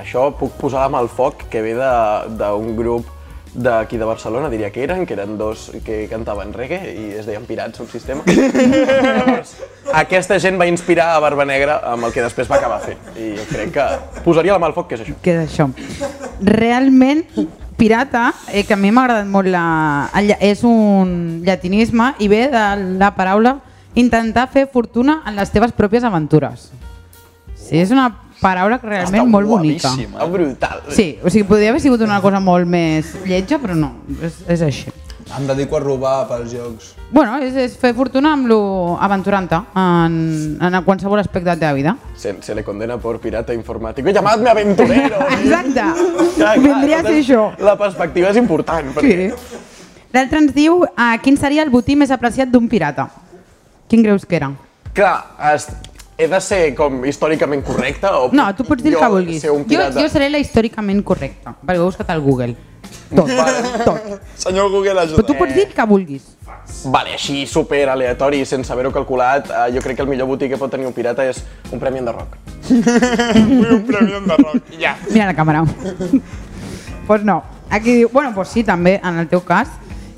[0.01, 3.11] això puc posar la mà al foc, que ve d'un grup
[3.55, 7.45] d'aquí de Barcelona, diria que eren, que eren dos que cantaven reggae i es deien
[7.47, 8.25] Pirats Subsistema.
[8.27, 9.55] Llavors,
[9.93, 12.99] aquesta gent va inspirar a Barba Negra amb el que després va acabar fent.
[13.15, 13.85] I jo crec que
[14.25, 15.15] posaria la mà al foc, que és això.
[15.23, 15.69] Què és això?
[16.43, 17.23] Realment,
[17.77, 22.45] pirata, eh, que a mi m'ha agradat molt, la, el és un llatinisme i ve
[22.51, 22.65] de
[22.99, 23.57] la paraula
[23.95, 26.69] intentar fer fortuna en les teves pròpies aventures.
[27.55, 28.09] Sí, és una
[28.41, 29.89] paraula que realment Està molt bonica.
[29.89, 30.19] guapíssima.
[30.21, 30.81] Ah, brutal.
[30.93, 34.61] Sí, o sigui, podria haver sigut una cosa molt més lletja, però no, és, és
[34.61, 34.91] així.
[35.25, 36.91] Em dedico a robar pels jocs.
[37.09, 38.59] Bueno, és, és fer fortuna amb lo
[39.01, 40.17] aventurant-te en,
[40.61, 41.95] en qualsevol aspecte de la teva vida.
[42.15, 44.09] Se, se le condena por pirata informático.
[44.09, 45.23] Llamadme aventurero.
[45.39, 45.95] Exacte, Clar,
[46.35, 47.47] clar, vindria a ser això.
[47.57, 48.93] La perspectiva és important.
[48.95, 49.31] Perquè...
[49.33, 49.63] Sí.
[50.15, 53.09] L'altre ens diu uh, quin seria el botí més apreciat d'un pirata.
[53.89, 54.53] Quin creus que era?
[54.95, 55.15] Clar,
[55.51, 55.67] es,
[56.17, 59.41] he de ser com històricament correcte o No, tu pots dir el que vulguis.
[59.41, 59.99] ser un Jo, pirata?
[60.01, 62.55] jo seré la històricament correcta, perquè ho he buscat al Google.
[63.15, 63.29] Tot,
[63.85, 64.21] tot.
[64.37, 65.17] Senyor Google, ajuda.
[65.17, 66.23] Però tu pots dir el que vulguis.
[66.85, 70.57] Vale, així super aleatori, sense haver-ho calculat, eh, jo crec que el millor botí que
[70.57, 72.37] pot tenir un pirata és un premi en de rock.
[72.69, 74.71] Vull un premi de rock.
[74.79, 74.95] Ja.
[75.11, 75.63] Mira la càmera.
[77.07, 77.43] pues no.
[77.69, 79.67] Aquí diu, bueno, pues sí, també, en el teu cas,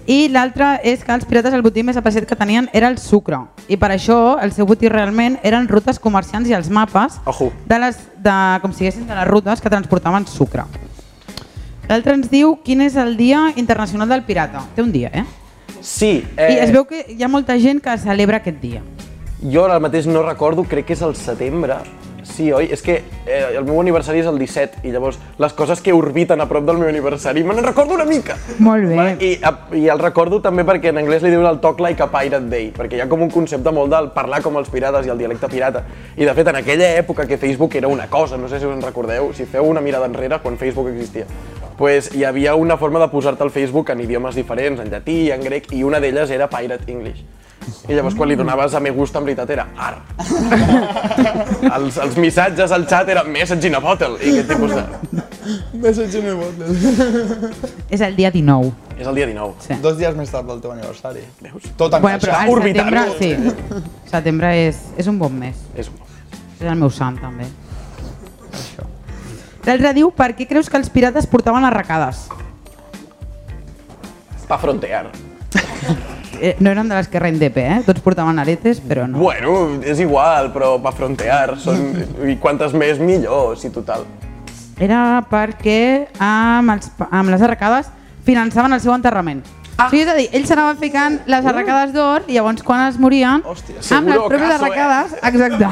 [0.07, 3.41] I l'altre és que els pirates el botí més apreciat que tenien era el sucre.
[3.67, 7.49] I per això el seu botí realment eren rutes comerciants i els mapes Ojo.
[7.67, 10.63] de les, de, com si de les rutes que transportaven sucre.
[11.89, 14.63] L'altre ens diu quin és el dia internacional del pirata.
[14.75, 15.25] Té un dia, eh?
[15.81, 18.81] Sí, I eh, es veu que hi ha molta gent que celebra aquest dia.
[19.43, 21.75] jo ara mateix no recordo, crec que és el setembre.
[22.27, 22.67] Sí, oi?
[22.71, 26.41] És que eh, el meu aniversari és el 17 i llavors les coses que orbiten
[26.43, 28.35] a prop del meu aniversari me n'en recordo una mica.
[28.59, 28.95] Molt bé.
[29.23, 32.09] I, a- I el recordo també perquè en anglès li diuen el talk like a
[32.11, 35.09] pirate day, perquè hi ha com un concepte molt del parlar com els pirates i
[35.13, 35.83] el dialecte pirata.
[36.17, 38.75] I de fet, en aquella època que Facebook era una cosa, no sé si us
[38.75, 41.25] en recordeu, si feu una mirada enrere quan Facebook existia,
[41.77, 45.41] pues hi havia una forma de posar-te al Facebook en idiomes diferents, en llatí en
[45.41, 47.23] grec, i una d'elles era Pirate English.
[47.87, 49.93] I llavors quan li donaves a me gusta en veritat era ar.
[51.77, 54.83] els, els missatges al xat era message in a bottle i aquest tipus de...
[55.77, 57.51] Message in a bottle.
[57.89, 58.73] És el dia 19.
[58.97, 59.55] És el dia 19.
[59.63, 59.77] Sí.
[59.83, 61.23] Dos dies més tard del teu aniversari.
[61.43, 61.69] Veus?
[61.79, 63.79] Tot Bueno, però orbitant, setembre, sí.
[64.11, 65.63] Setembre és, és un bon mes.
[65.75, 66.03] És un...
[66.57, 67.47] És el meu sant, també.
[68.51, 68.87] Això.
[69.67, 72.25] L'altre diu, per què creus que els pirates portaven arracades?
[74.47, 75.09] Pa frontear.
[76.39, 77.81] Eh, no eren de les que rendepe, eh?
[77.85, 79.19] Tots portaven aretes, però no.
[79.19, 81.57] Bueno, és igual, però pa frontear.
[81.61, 81.91] Són...
[82.31, 84.05] I quantes més millor, sí, total.
[84.77, 87.89] Era perquè amb, els, amb les arracades
[88.27, 89.41] finançaven el seu enterrament.
[89.77, 89.89] Ah.
[89.91, 93.43] Sí, és a dir, ells s'anaven ficant les arracades d'or i llavors quan es morien,
[93.45, 94.57] Hòstia, amb les pròpies caso, eh?
[94.57, 95.67] arracades, exacte,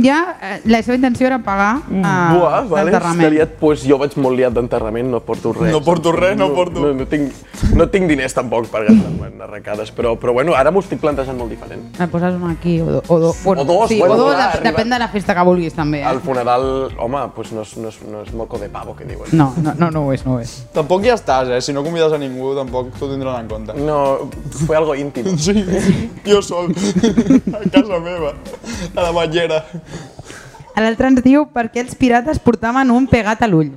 [0.00, 3.20] ja eh, la seva intenció era pagar eh, Buah, vale, l'enterrament.
[3.26, 3.46] estaria...
[3.60, 5.70] Pues jo vaig molt liat d'enterrament, no porto res.
[5.70, 6.80] No porto res, no porto.
[6.80, 7.30] No, no, tinc,
[7.76, 11.36] no tinc diners tampoc per gastar-me en arracades, però, però bueno, ara m'ho estic plantejant
[11.38, 11.84] molt diferent.
[12.00, 14.34] Me poses una aquí o, do, o, do, bueno, O dos, sí, bueno, o dos,
[14.34, 16.00] arriba- depèn de la festa que vulguis també.
[16.00, 16.08] Eh?
[16.08, 16.66] Al funeral,
[16.98, 19.28] home, pues no és, no és, no és moco de pavo, que diuen.
[19.36, 20.56] No, no, no, no ho és, no ho és.
[20.72, 21.60] Tampoc ja estàs, eh?
[21.60, 23.74] Si no convides a ningú, tampoc t'ho tindran en compte.
[23.76, 24.30] No,
[24.66, 25.36] fue algo íntimo.
[25.42, 28.34] Sí, jo sol, a casa meva,
[28.94, 29.64] a la banyera.
[30.78, 33.74] L'altre ens diu per què els pirates portaven un pegat a l'ull,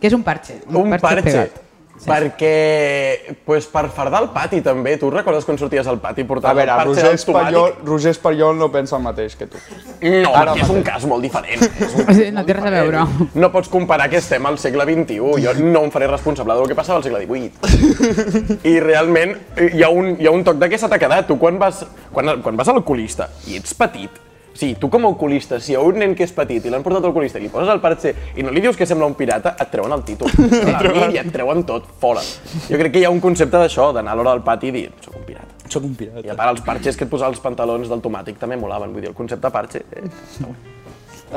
[0.00, 0.62] que és un parche.
[0.70, 1.26] Un parche.
[1.28, 1.61] pegat.
[2.02, 6.28] Perquè, pues, per fardar el pati també, tu recordes quan sorties al pati i A
[6.28, 7.74] portaves veure, el parche Roger Espanyol?
[7.86, 9.60] Roger Espanyol no pensa el mateix que tu.
[10.02, 11.62] No, Ara perquè és un cas molt diferent.
[11.86, 13.04] És un Sí, no té res a veure.
[13.38, 15.20] No pots comparar que estem al segle XXI.
[15.44, 18.58] Jo no em faré responsable del que passava al segle XVIII.
[18.72, 21.30] I realment eh, hi ha un, hi ha un toc de què se t'ha quedat.
[21.30, 24.18] Tu quan vas, quan, quan vas a l'oculista i ets petit,
[24.54, 27.02] Sí, tu com a oculista, si a un nen que és petit i l'han portat
[27.04, 29.54] al oculista i li poses el parche i no li dius que sembla un pirata,
[29.58, 30.28] et treuen el títol.
[31.14, 32.20] I et treuen tot, fora.
[32.68, 34.84] Jo crec que hi ha un concepte d'això, d'anar a l'hora del pati i dir,
[35.00, 35.48] soc un pirata.
[35.72, 36.20] Soc un I pirata.
[36.32, 38.92] a part, els parxes que et posaven els pantalons del tomàtic també molaven.
[38.92, 39.82] Vull dir, el concepte parche...
[39.96, 40.04] Eh.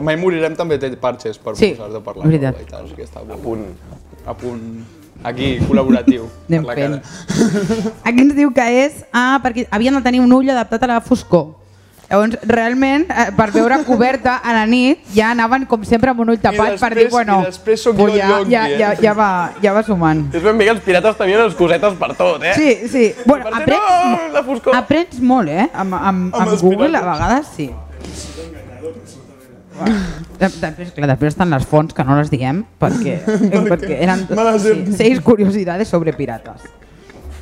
[0.03, 2.25] Mai morirem també té parxes per Sí, posar de parlar.
[2.27, 2.57] veritat.
[2.59, 3.63] I tal, o sigui, està a punt.
[4.27, 4.65] a punt.
[5.23, 6.25] Aquí, col·laboratiu.
[6.49, 6.97] Anem fent.
[6.99, 7.93] cara.
[8.03, 10.99] Aquí ens diu que és ah, perquè havien de tenir un ull adaptat a la
[11.01, 11.53] foscor.
[12.09, 16.29] Llavors, realment, eh, per veure coberta a la nit, ja anaven com sempre amb un
[16.29, 18.77] ull tapat per dir, després- bueno, i després pues ja, yonqui, ja, eh?
[18.77, 19.29] ja, ja, va,
[19.63, 20.27] ja va sumant.
[20.35, 22.53] És ben bé que els pirates tenien les cosetes per tot, eh?
[22.53, 23.15] Sí, sí.
[23.25, 23.81] Bueno, aprens,
[24.33, 25.67] no, aprens molt, eh?
[25.73, 27.19] Amb, amb, amb els Google, a pirates.
[27.19, 27.71] vegades, sí.
[30.39, 33.17] De- Després, clar, després estan les fonts que no les diem perquè,
[33.71, 34.25] perquè eren
[34.61, 36.63] sí, seis curiositats sobre pirates.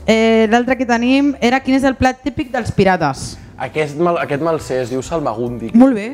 [0.06, 3.38] Eh, L'altre que tenim era quin és el plat típic dels pirates.
[3.64, 5.70] Aquest, mal, aquest me'l sé, es diu salmagundi.
[5.80, 6.08] Molt bé.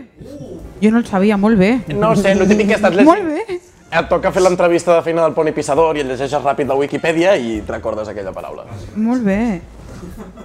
[0.84, 1.72] Jo no el sabia, molt bé.
[1.98, 3.10] No sé, el típic que estàs llegint.
[3.10, 3.60] Molt bé.
[3.90, 7.34] Et toca fer l'entrevista de feina del Poni Pissador i et llegeixes ràpid la Wikipedia
[7.42, 8.68] i et recordes aquella paraula.
[8.96, 9.40] Molt bé.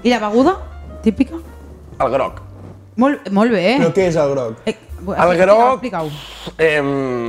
[0.02, 0.56] I la beguda?
[1.04, 1.36] Típica?
[2.00, 2.40] El groc.
[2.96, 3.76] Molt, molt bé.
[3.82, 4.64] Però què és el groc?
[4.64, 5.84] Eh, El groc-.
[6.56, 6.80] Eh,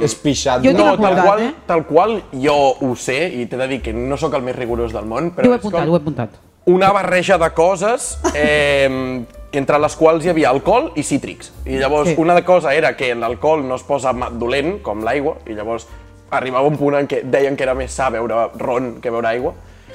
[0.07, 0.63] És pixat.
[0.63, 1.53] Jo no, apuntat, tal qual, eh?
[1.67, 4.93] tal qual jo ho sé i t'he de dir que no sóc el més rigorós
[4.95, 6.37] del món, però Jo ho he apuntat, com ho he apuntat.
[6.71, 9.25] una barreja de coses eh,
[9.57, 11.51] entre les quals hi havia alcohol i cítrics.
[11.65, 12.15] I llavors Sí.
[12.17, 15.87] una cosa era que l'alcohol no es posa dolent, com l'aigua, i llavors
[16.31, 19.53] arribava un punt en què deien que era més sa beure ron que beure aigua.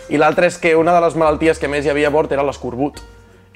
[0.08, 2.42] I l'altre és que una de les malalties que més hi havia a bord era
[2.42, 3.00] l'escorbut.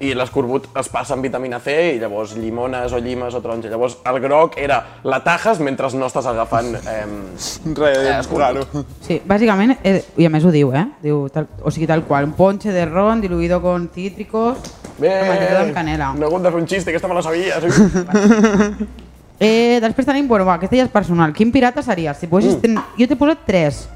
[0.01, 3.71] I l'escorbut es passa amb vitamina C i llavors llimones o llimes o taronja.
[3.71, 6.75] Llavors el groc era la tajes mentre no estàs agafant...
[6.85, 8.65] Eh, Res, raro.
[9.01, 10.85] Sí, bàsicament, eh, i a més ho diu, eh?
[11.03, 14.59] Diu, tal, o sigui, tal qual, un ponche de ron diluido con cítricos,
[14.99, 16.13] Bé, mantequilla amb canela.
[16.15, 17.61] no he hagut de fer un xiste, aquesta me la sabia.
[17.61, 18.87] Sí.
[19.41, 21.33] Eh, després tenim, bueno, va, aquesta ja és personal.
[21.35, 22.17] Quin pirata series?
[22.21, 22.31] Si Mm.
[22.31, 22.77] posis, ten...
[22.97, 23.89] Jo t'he posat tres.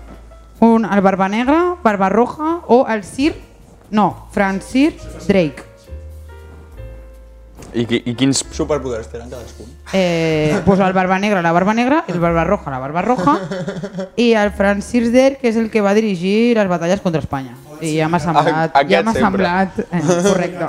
[0.61, 3.37] Un, el Barba Negra, Barba Roja o el Sir...
[3.91, 4.95] No, Francis
[5.29, 5.63] Drake.
[7.73, 9.67] I, qui- I quins superpoders tenen cadascun?
[9.93, 13.39] Eh, pues el Barba Negra, la Barba Negra, el Barba Roja, la Barba Roja
[14.17, 17.55] i el Francis Drake, que és el que va dirigir les batalles contra Espanya.
[17.81, 20.69] I ja m'ha semblat, A- ja m'ha semblat eh, correcte.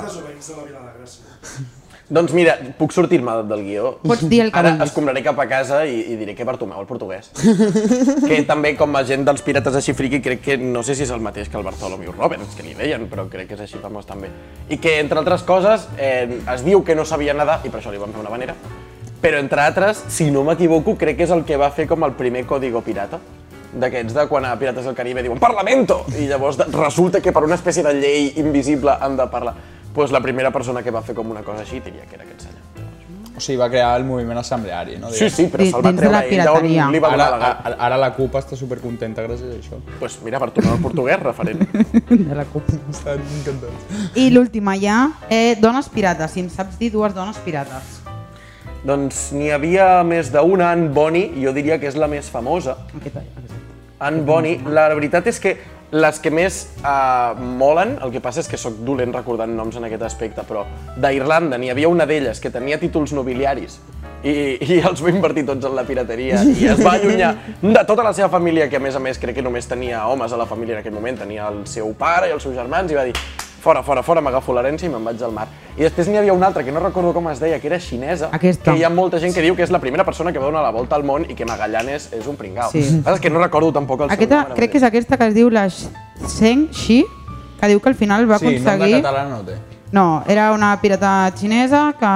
[2.10, 3.90] Doncs mira, puc sortir-me del guió?
[4.02, 6.88] Pots dir el que Ara escombraré cap a casa i, i diré que Bartomeu el
[6.88, 7.28] portuguès.
[8.28, 11.12] que també, com a gent dels pirates així friqui, crec que no sé si és
[11.14, 14.10] el mateix que el Bartholomew Roberts, que li deien, però crec que és així famós
[14.10, 14.26] també.
[14.66, 17.94] I que, entre altres coses, eh, es diu que no sabia nedar, i per això
[17.94, 18.58] li van fer una vanera,
[19.22, 22.18] però, entre altres, si no m'equivoco, crec que és el que va fer com el
[22.18, 23.20] primer código pirata
[23.72, 26.04] d'aquests de quan a Pirates del Caribe diuen Parlamento!
[26.18, 29.54] I llavors resulta que per una espècie de llei invisible han de parlar.
[29.94, 32.42] Doncs la primera persona que va fer com una cosa així diria que era aquest
[32.48, 32.58] senyor.
[33.36, 35.08] O sigui, va crear el moviment assembleari, no?
[35.14, 37.60] Sí, sí, però se'l va la treure ell d'on li va Ara, donar la gana.
[37.70, 39.78] a- ara la CUP està supercontenta gràcies a això.
[39.98, 41.62] Pues mira, per tornar al portuguès, referent.
[42.10, 42.68] De la CUP.
[42.90, 43.86] Estan encantats.
[44.14, 44.98] I l'última ja,
[45.30, 46.32] eh, dones pirates.
[46.32, 47.96] Si em saps dir dues dones pirates.
[48.84, 52.76] doncs n'hi havia més d'una, Anne Bonny, jo diria que és la més famosa.
[52.96, 53.39] Aquesta, aquesta.
[54.00, 55.54] Anne Bonny, la veritat és que
[55.90, 59.84] les que més uh, molen, el que passa és que sóc dolent recordant noms en
[59.88, 60.64] aquest aspecte, però
[60.96, 63.80] d'Irlanda n'hi havia una d'elles que tenia títols nobiliaris
[64.22, 68.04] i, i els va invertir tots en la pirateria i es va allunyar de tota
[68.06, 70.48] la seva família, que a més a més crec que només tenia homes a la
[70.48, 73.16] família en aquell moment, tenia el seu pare i els seus germans i va dir
[73.60, 75.46] fora, fora, fora, m'agafo l'herència i me'n vaig al mar.
[75.76, 78.28] I després n'hi havia una altra que no recordo com es deia, que era xinesa,
[78.32, 78.72] Aquesta.
[78.72, 80.62] que hi ha molta gent que diu que és la primera persona que va donar
[80.62, 82.70] la volta al món i que Magallanes és un pringau.
[82.72, 82.78] Sí.
[82.80, 84.56] El que passa és que no recordo tampoc el Aquesta, seu nom.
[84.56, 87.04] crec que és aquesta que es diu la Zheng Shi,
[87.60, 89.02] que diu que al final va Sí, nom de aconseguir...
[89.02, 89.58] català no té.
[89.92, 92.06] No, era una pirata xinesa que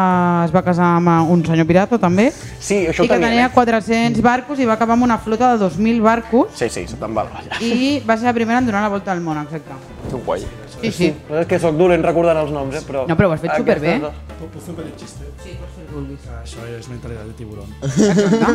[0.45, 2.29] es va casar amb un senyor pirata també
[2.61, 3.51] Sí, això i que tenia eh?
[3.51, 7.17] 400 barcos i va acabar amb una flota de 2.000 barcos Sí, sí, se te'n
[7.17, 7.27] va
[7.61, 9.75] i va ser la primera en donar la volta al món, exacte.
[10.09, 10.47] Que guai.
[10.81, 11.15] Sí, sí.
[11.29, 12.83] Però és que sóc dolent recordant els noms, eh?
[12.87, 13.99] Però No, però ho has fet aquestes superbé.
[14.01, 15.25] dos- Puc fer un petit xiste?
[15.43, 16.21] Sí, pots fer el que vulguis.
[16.21, 17.69] Que això és mentalitat de tiburón.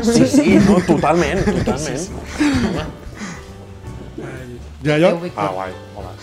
[0.03, 2.09] Sí, sí, no, totalment, totalment.
[4.83, 5.07] Ja jo?
[5.07, 5.43] Adéu, Víctor.
[5.43, 6.13] Ah, guai, hola.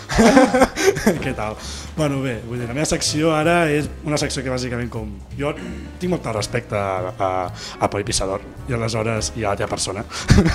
[1.23, 1.57] Què tal?
[1.97, 5.09] Bueno, bé, vull dir, la meva secció ara és una secció que bàsicament com...
[5.37, 7.29] Jo tinc molt de respecte a, a,
[7.81, 10.03] a Poi Pissador i aleshores, i a la teva persona.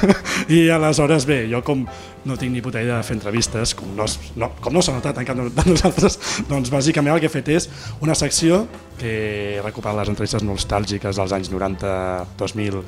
[0.57, 1.87] I aleshores, bé, jo com
[2.25, 4.07] no tinc ni puta idea de fer entrevistes, com no,
[4.39, 6.19] no, com no s'ha notat en cap de nosaltres,
[6.53, 7.69] doncs bàsicament el que he fet és
[8.05, 8.65] una secció
[9.01, 9.13] que
[9.57, 12.83] he recuperat les entrevistes nostàlgiques dels anys 90-2000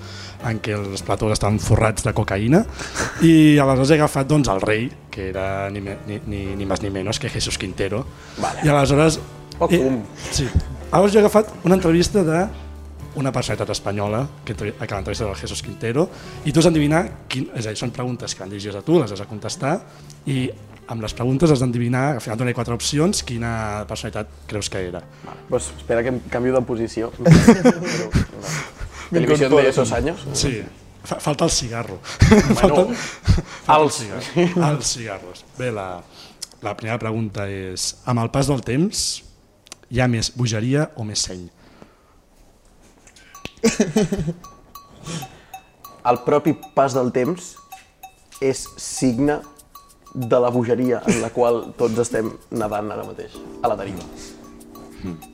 [0.51, 2.63] en què els platós estaven forrats de cocaïna
[3.27, 6.91] i aleshores he agafat doncs, el rei, que era ni, ni, ni, ni més ni
[6.91, 8.03] menys que Jesús Quintero.
[8.43, 8.67] Vale.
[8.67, 9.21] I aleshores...
[9.55, 9.87] Poc eh,
[10.35, 10.49] sí.
[10.91, 12.45] Aleshores jo he agafat una entrevista de
[13.15, 16.09] una personalitat espanyola que, que l'entrevista del Jesús Quintero
[16.45, 19.15] i tu has d'endevinar, és a dir, són preguntes que van dirigides a tu, les
[19.15, 19.77] has de contestar
[20.27, 20.49] i
[20.91, 25.01] amb les preguntes has d'endevinar, al final donaré quatre opcions, quina personalitat creus que era.
[25.49, 27.13] Pues espera que em canvio de posició.
[29.15, 30.27] Televisió de esos años.
[30.33, 30.63] Sí,
[31.05, 31.99] fa, falta el cigarro.
[32.29, 32.89] Bueno,
[33.67, 34.69] falta els- cigarro.
[34.71, 35.45] Els cigarros.
[35.59, 35.89] Bé, la,
[36.63, 39.05] la primera pregunta és, amb el pas del temps,
[39.91, 41.47] hi ha més bogeria o més seny?
[46.05, 47.55] el propi pas del temps
[48.45, 49.39] és signe
[50.15, 53.33] de la bogeria en la qual tots estem nedant ara mateix,
[53.65, 54.05] a la deriva.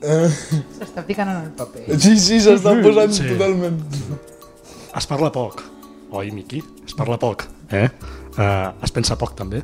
[0.01, 1.99] S'està ficant en el paper.
[2.01, 3.27] Sí, sí, s'està posant Sí.
[3.29, 3.77] totalment.
[4.91, 5.61] Es parla poc,
[6.11, 6.59] oi, Miqui?
[6.83, 7.85] Es parla poc, eh?
[8.35, 9.61] Uh, es pensa poc, també.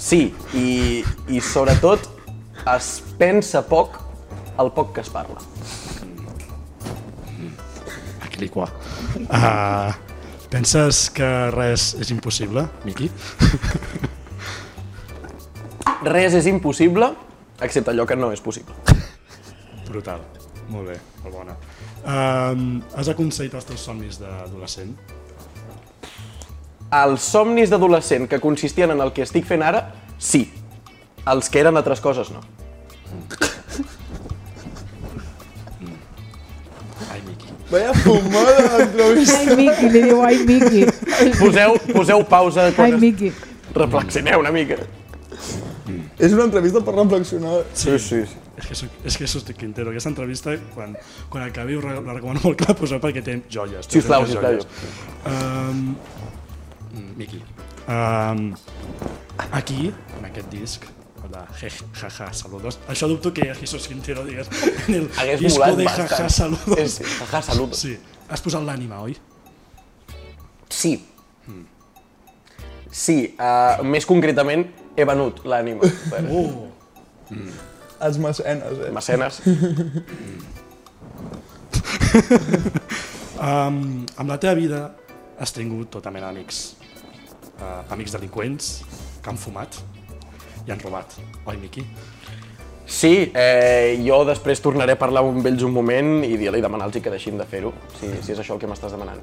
[0.00, 2.06] Sí, i, i sobretot
[2.72, 2.88] es
[3.20, 3.98] pensa poc
[4.58, 5.36] el poc que es parla.
[8.24, 8.70] Aquí li qua.
[9.28, 9.92] Uh,
[10.48, 13.12] penses que res és impossible, Miqui?
[16.08, 17.12] Res és impossible,
[17.60, 18.72] excepte allò que no és possible.
[19.90, 20.24] Brutal.
[20.72, 21.60] Molt bé, molt bona.
[22.08, 24.94] Uh, has aconseguit els teus somnis d'adolescent?
[26.98, 29.82] Els somnis d'adolescent que consistien en el que estic fent ara,
[30.16, 30.46] sí.
[31.28, 32.40] Els que eren altres coses, no.
[37.12, 37.52] Ai, Miqui.
[37.68, 39.36] Vaya fumada d'entrevista.
[39.42, 40.86] Ai, Miqui, li diu ai, Miqui.
[41.36, 43.00] Poseu, poseu pausa Ai, quan es...
[43.04, 43.34] Miqui.
[43.76, 44.80] reflexioneu una mica.
[46.18, 47.66] És una entrevista per reflexionar.
[47.76, 48.24] Sí, sí.
[48.24, 48.47] sí.
[48.58, 49.90] És que, soc, és que sos Quintero.
[49.92, 50.96] Aquesta entrevista, quan,
[51.30, 53.86] quan acabi, us re- la recomano molt que la poseu perquè té joies.
[53.86, 54.66] té Sisplau, joies.
[54.66, 55.32] sisplau.
[55.32, 55.94] Um,
[56.92, 57.42] mm, Miqui.
[57.88, 58.48] Um,
[59.52, 60.84] aquí, en aquest disc,
[61.60, 62.80] je, jaja, saludos.
[62.88, 64.48] Això dubto que Jesús Quintero digués
[64.88, 66.78] en el Hagués disco molat de jaja, saludos.
[66.78, 67.74] És, jaja, salut.
[67.78, 67.94] Sí.
[68.28, 69.14] Has posat l'ànima, oi?
[70.68, 70.96] Sí.
[72.90, 74.64] Sí, uh, més concretament
[74.96, 76.68] he venut l'ànima per Oh!
[78.00, 78.90] Els mecenes, eh?
[78.94, 79.40] mecenes.
[83.38, 83.80] Um,
[84.20, 84.82] amb la teva vida
[85.38, 86.62] has tingut tota mena d'amics.
[87.58, 88.70] Uh, amics delinqüents
[89.22, 89.80] que han fumat
[90.66, 91.18] i han robat.
[91.46, 91.84] Oi, Miqui?
[92.88, 97.12] Sí, eh, jo després tornaré a parlar amb ells un moment i dir-li demanar-los que
[97.12, 99.20] deixin de fer-ho, si, si és això el que m'estàs demanant.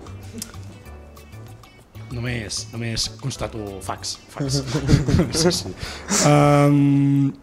[2.13, 4.19] Només, només constato fax.
[4.30, 4.61] fax.
[5.41, 5.73] sí, sí.
[6.30, 7.34] Um,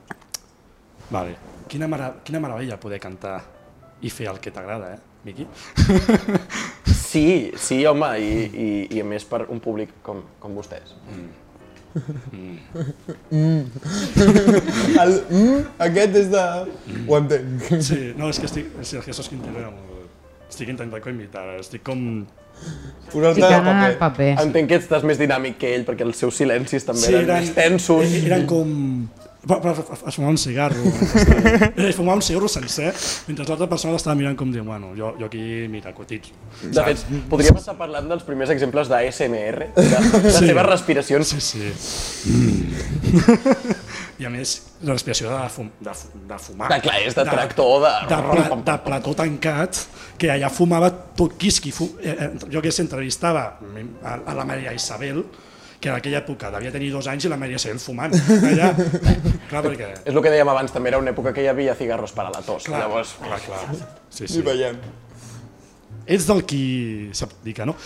[1.12, 1.36] vale.
[1.70, 3.38] Quina, mara quina meravella poder cantar
[4.02, 5.46] i fer el que t'agrada, eh, Miqui?
[7.12, 10.94] Sí, sí, home, i, i, i a més per un públic com, com vostès.
[13.52, 16.44] El mm, aquest és de...
[17.08, 17.66] Ho entenc.
[17.84, 18.70] Sí, no, és que estic...
[18.80, 19.72] És que Jesús Quintero.
[20.48, 22.00] Estic intentant com imitar, estic com...
[23.12, 23.92] Posar-te el paper.
[24.00, 24.30] paper.
[24.46, 27.52] Entenc que estàs més dinàmic que ell, perquè els seus silencis també Sí, eren, més
[27.56, 28.04] tensos.
[28.08, 28.72] e- Eren com...
[29.42, 30.78] Va, va, va, es fumava un cigarro.
[31.72, 32.92] Eh, Es fumava un cigarro sencer,
[33.26, 35.40] mentre l'altra persona l'estava mirant com dient, bueno, jo, jo aquí,
[35.72, 36.30] mira, cotitzo.
[36.62, 39.88] De fet, podríem estar parlant dels primers exemples d'ASMR, de
[40.22, 40.46] les Sí.
[40.46, 41.32] seves respiracions.
[41.32, 41.72] Sí, sí.
[42.30, 43.72] Mm.
[44.22, 44.52] I a més,
[44.86, 45.94] la respiració de, fum, de,
[46.30, 46.68] de fumar.
[46.70, 47.92] De clar, és de tractor, de...
[48.12, 49.80] de, pla, de plató tancat,
[50.20, 51.72] que allà fumava tot quisqui.
[51.74, 55.24] Fu, eh, eh, jo que s'entrevistava a, a la Maria Isabel,
[55.82, 58.14] que en aquella època devia tenir dos anys i la Maria Isabel fumant.
[58.14, 58.70] Allà,
[59.50, 59.88] clar, perquè...
[60.04, 62.30] És el que dèiem abans, també era una època que hi havia cigarros per a
[62.30, 62.68] la tos.
[62.70, 63.64] Clar, Llavors, clar, clar.
[64.08, 64.44] Sí, I sí.
[64.46, 64.78] veiem.
[66.06, 66.64] Ets del qui
[67.18, 67.76] s'abdica, no?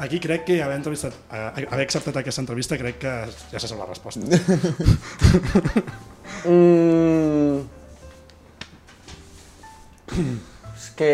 [0.00, 3.14] Aquí crec que haver, entrevistat, eh, haver acceptat aquesta entrevista crec que
[3.52, 4.20] ja se sap la resposta.
[6.40, 7.66] Mm...
[10.72, 11.10] És que...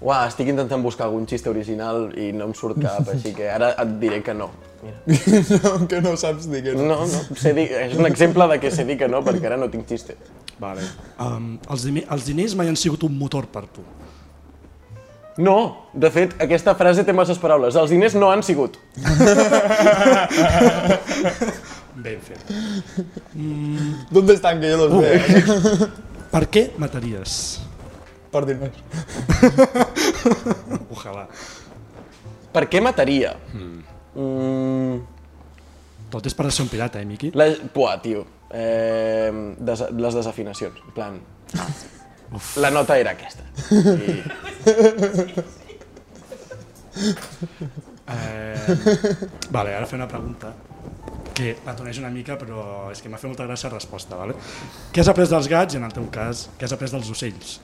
[0.00, 3.72] Uah, estic intentant buscar algun xiste original i no em surt cap, així que ara
[3.82, 4.50] et diré que no.
[4.78, 4.98] Mira.
[5.64, 6.84] no, que no saps dir que no.
[6.86, 9.58] No, no, sé dir, és un exemple de que sé dir que no, perquè ara
[9.58, 10.14] no tinc xiste.
[10.62, 10.82] Vale.
[11.22, 13.82] Um, els, dimi- els diners mai han sigut un motor per tu.
[15.38, 17.76] No, de fet, aquesta frase té masses paraules.
[17.78, 18.78] Els diners no han sigut.
[21.98, 22.38] Ben fet.
[24.10, 25.88] ¿Dónde están que yo los veo?
[26.30, 27.58] Per què mataries?
[28.32, 28.76] Per diners.
[30.94, 31.24] Ojalà.
[32.52, 33.34] Per què mataria?
[33.54, 34.98] Mm,
[36.10, 37.30] Tot és per ser un pirata, eh, Miqui?
[37.36, 38.24] la, buah, tio.
[38.50, 40.78] Eh, des, les desafinacions.
[40.88, 41.18] En plan,
[42.64, 43.44] la nota era aquesta.
[43.70, 44.22] I,
[48.08, 48.76] Eh,
[49.52, 50.54] vale, ara fer una pregunta
[51.36, 54.16] que la coneix una mica, però és que m'ha fet molta gràcia la resposta.
[54.18, 54.34] Vale?
[54.94, 57.58] Què has après dels gats i, en el teu cas, què has après dels ocells?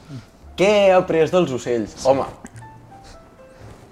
[0.59, 1.97] Què he après dels ocells?
[2.09, 2.27] Home,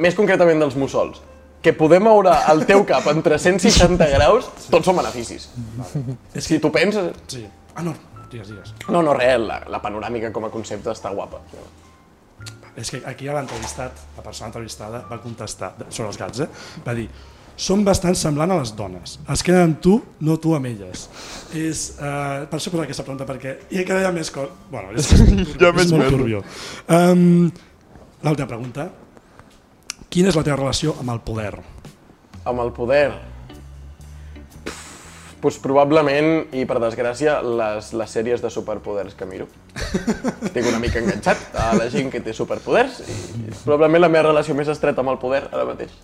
[0.03, 1.21] més concretament dels mussols.
[1.63, 5.47] Que poder moure el teu cap en 360 graus, tots són beneficis.
[6.35, 7.13] Si tu penses...
[7.31, 7.45] Sí.
[7.77, 7.95] Ah, no,
[8.33, 8.73] digues, digues.
[8.89, 11.39] No, no, res, la, la panoràmica com a concepte està guapa.
[12.75, 16.49] És que aquí a l'entrevistat, la persona entrevistada va contestar sobre els gats, eh?
[16.87, 17.07] Va dir,
[17.63, 19.19] són bastant semblant a les dones.
[19.31, 19.97] Es queden amb tu,
[20.27, 21.07] no tu amb elles.
[21.55, 24.55] És, uh, per això posa aquesta pregunta, perquè i hi ha més coses...
[24.73, 25.61] Bueno, és, és molt turbio.
[25.61, 26.41] Hi ha més és molt turbio.
[26.89, 27.53] Um,
[28.23, 28.89] L'última pregunta.
[30.13, 31.53] Quina és la teva relació amb el poder?
[32.45, 33.11] Amb el poder...
[35.43, 39.49] Pues probablement, i per desgràcia, les, les sèries de superpoders que miro.
[40.47, 44.29] Estic una mica enganxat a la gent que té superpoders i és probablement la meva
[44.31, 45.99] relació més estreta amb el poder ara mateix.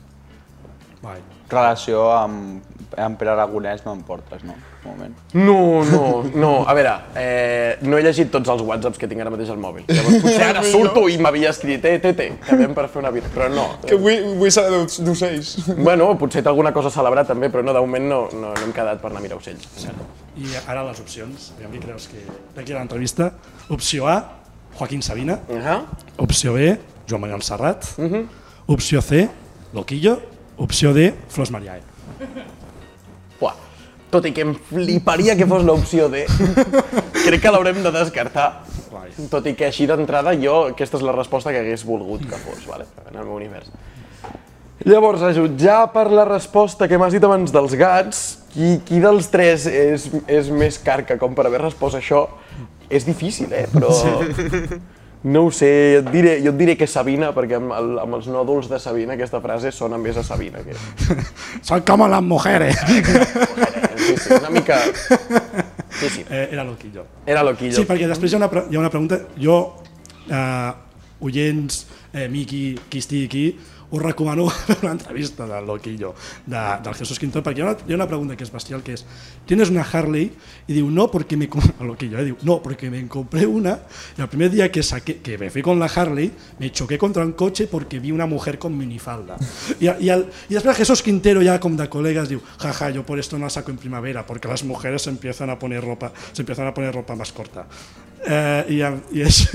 [1.04, 1.22] Vai.
[1.48, 2.62] Relació amb,
[2.96, 4.54] amb Pere Aragonès no em portes, no?
[4.84, 5.14] Moment.
[5.34, 6.50] No, no, no.
[6.68, 9.84] A veure, eh, no he llegit tots els whatsapps que tinc ara mateix al mòbil.
[9.88, 13.28] Llavors potser ara surto i m'havia escrit, eh, té, té, quedem per fer una vida,
[13.34, 13.66] però no.
[13.84, 15.54] Que vull, vull saber d'oc- d'ocells.
[15.80, 18.64] Bueno, potser té alguna cosa a celebrar també, però no, de moment no, no, no
[18.64, 19.66] hem quedat per anar a mirar ocells.
[20.38, 21.50] I ara les opcions.
[21.56, 22.22] Aviam qui creus que...
[22.56, 23.32] D'aquí a l'entrevista.
[23.74, 24.18] Opció A,
[24.78, 25.40] Joaquín Sabina.
[25.48, 25.80] Uh -huh.
[26.18, 26.78] Opció B,
[27.08, 27.84] Joan Manuel Serrat.
[28.66, 29.28] Opció C,
[29.72, 30.20] Loquillo.
[30.58, 31.80] Opció D, Flors Mariae.
[33.38, 33.54] Buah,
[34.10, 36.24] tot i que em fliparia que fos l'opció D,
[37.26, 38.48] crec que l'haurem de descartar.
[38.90, 39.12] Guai.
[39.30, 42.66] Tot i que així d'entrada jo, aquesta és la resposta que hagués volgut que fos,
[42.66, 42.88] vale?
[43.06, 43.70] en el meu univers.
[44.88, 49.30] Llavors, a jutjar per la resposta que m'has dit abans dels gats, qui, qui dels
[49.30, 52.26] tres és, és més carca com per haver respost això?
[52.90, 53.66] És difícil, eh?
[53.70, 53.94] Però...
[55.24, 58.14] No ho sé, jo et diré, jo et diré que Sabina, perquè amb, el, amb
[58.20, 60.60] els nòduls de Sabina aquesta frase sona més a Sabina.
[60.62, 60.76] Que...
[61.62, 62.76] Son como las mujeres.
[62.86, 64.78] Sí, sí, una mica...
[65.98, 67.04] Sí, sí, Eh, era Loquillo.
[67.26, 67.74] era loquillo.
[67.74, 69.18] Sí, perquè després hi ha una, hi ha una pregunta.
[69.40, 69.56] Jo,
[70.30, 70.72] eh,
[71.26, 71.80] oients
[72.12, 73.44] eh, Miki, qui estigui aquí,
[73.90, 74.48] us recomano
[74.82, 76.14] una entrevista del Loquillo,
[76.46, 78.82] de, del Jesús Quintón, perquè hi ha, una, hi ha una pregunta que és bestial,
[78.84, 79.04] que és,
[79.46, 80.32] ¿tienes una Harley?
[80.66, 81.48] Y diu, no, porque me...
[81.80, 83.80] El Loquillo, eh, diu, no, porque me compré una,
[84.16, 87.24] y el primer día que, saqué, que me fui con la Harley, me choqué contra
[87.24, 89.36] un coche porque vi una mujer con minifalda.
[89.80, 93.18] Y, y, el, y després Jesús Quintero ya como de colegas diu, jaja, yo por
[93.18, 96.42] esto no la saco en primavera, porque las mujeres se empiezan a poner ropa, se
[96.42, 97.66] empiezan a poner ropa más corta.
[98.26, 98.82] Eh, i,
[99.16, 99.46] i és...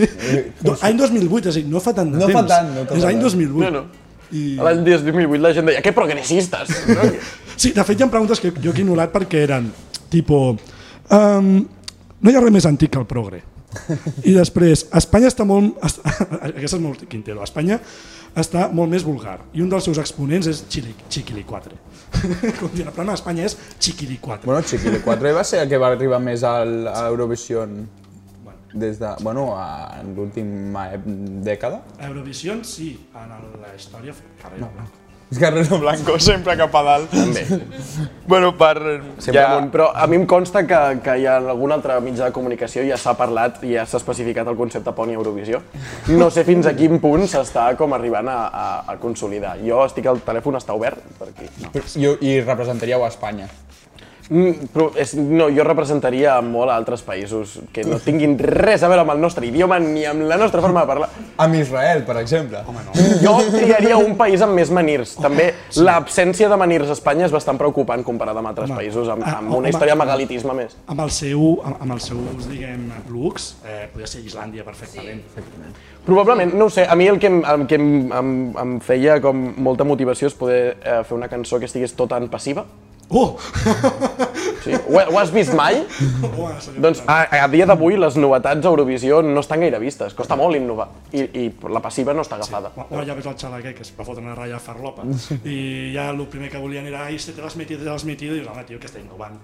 [0.63, 2.39] Do, any 2008, és a dir, no fa tant de No temps.
[2.39, 3.27] fa tant, no fa és any tant.
[3.27, 3.59] 2008.
[3.59, 4.02] No, no.
[4.33, 4.43] I...
[4.57, 6.73] L'any 2008 la gent deia, que progressistes!
[6.89, 7.07] No?
[7.63, 9.67] Sí, de fet hi ha preguntes que jo he ignorat perquè eren
[10.11, 10.37] tipo
[11.13, 13.43] um, no hi ha res més antic que el progre
[14.25, 16.01] i després, Espanya està molt est-
[16.49, 17.77] aquesta és molt Quintero Espanya
[18.37, 21.77] està molt més vulgar i un dels seus exponents és Chili, Chiquilicuatre
[22.59, 25.91] com dir, la paraula d'Espanya és Chiquilicuatre Bueno, Chiquili 4 va ser el que va
[25.93, 27.83] arribar més al, a Eurovision
[28.73, 30.89] des de, bueno, a, en l'última
[31.45, 31.83] dècada.
[32.09, 35.03] Eurovisió sí, en la història Carrera Blanca
[35.33, 37.09] És Guerrero Blanco, sempre cap a dalt.
[37.09, 37.41] També.
[38.29, 38.75] bueno, per...
[39.17, 39.47] Sempre ja...
[39.55, 39.71] amunt.
[39.73, 42.99] Però a mi em consta que, que hi ha algun altre mitjà de comunicació ja
[43.01, 45.63] s'ha parlat i ja s'ha especificat el concepte poni Eurovisió.
[46.13, 49.55] No sé fins a quin punt s'està com arribant a, a, a consolidar.
[49.65, 51.49] Jo estic al telèfon, està obert per aquí.
[51.63, 51.73] No.
[51.81, 53.49] I, I representaríeu a Espanya.
[54.33, 58.89] Mm, però és, no, jo representaria molt a altres països que no tinguin res a
[58.89, 61.09] veure amb el nostre idioma ni amb la nostra forma de parlar.
[61.43, 62.63] Amb Israel, per exemple.
[62.65, 62.95] Home, no.
[63.21, 65.13] Jo triaria un país amb més manirs.
[65.21, 68.79] També l'absència de manirs a Espanya és bastant preocupant comparat amb altres Home.
[68.81, 69.59] països, amb, Ah, amb home.
[69.59, 70.75] una història megalitisme més.
[70.87, 75.21] amb el seu, amb, amb els seus diguem, looks eh, podria ser Islàndia perfectament
[76.05, 79.21] Probablement, no ho sé, a mi el que, em, el que em, em, em feia
[79.21, 82.65] com molta motivació és poder eh, fer una cançó que estigués tota en passiva.
[83.13, 83.37] Oh!
[84.63, 84.71] Sí?
[84.87, 85.81] Ho, ho has vist mai?
[86.23, 86.47] oh.
[86.79, 90.55] Doncs a, a dia d'avui les novetats a Eurovisió no estan gaire vistes, costa molt
[90.55, 91.43] innovar i, i
[91.73, 92.71] la passiva no està agafada.
[92.87, 95.03] O ja ves el xaval aquell que es va fotre una ratlla a farlopa
[95.43, 98.37] i ja el primer que volien era ai, este te l'has metido, te l'has metido,
[98.37, 99.35] i dius, home, tio, que està innovant.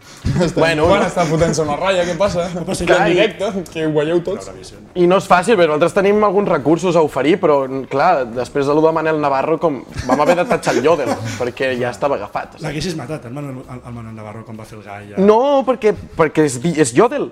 [0.56, 2.48] Bueno, Quan no, està fotent-se una ratlla, què passa?
[2.66, 3.02] passa Que res.
[3.02, 4.50] en directe, que ho veieu tots.
[4.96, 7.60] I no és fàcil, però nosaltres tenim alguns recursos a oferir, però
[7.92, 11.74] clar, després de lo de Manel Navarro com vam haver de tatxar el Yodel, perquè
[11.80, 12.58] ja estava agafat.
[12.64, 15.10] L'haguessis matat, el Manuel, el, el Manuel Navarro, quan va fer el gall.
[15.14, 15.22] Ja.
[15.24, 17.30] No, perquè, perquè és, és Yodel.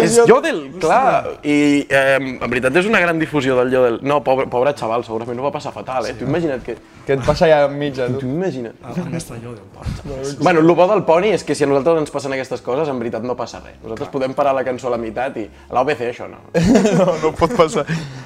[0.00, 1.26] és Yodel, clar.
[1.44, 3.98] I eh, en veritat és una gran difusió del Yodel.
[4.06, 6.14] No, pobre, pobre xaval, segurament ho va passar fatal, eh?
[6.18, 6.76] Tu imagina't que...
[7.02, 8.26] Que et passa ja enmig, Tu tu.
[8.30, 8.76] imagina't.
[8.94, 9.64] El mestre Yodel.
[10.40, 12.98] Bueno, el bo del poni és que si a nosaltres ens passen aquestes coses, en
[13.02, 13.76] veritat no passa res.
[13.82, 16.38] Nosaltres podem parar la cançó a la meitat i a l'OBC això no.
[16.98, 17.84] no, no pot passar.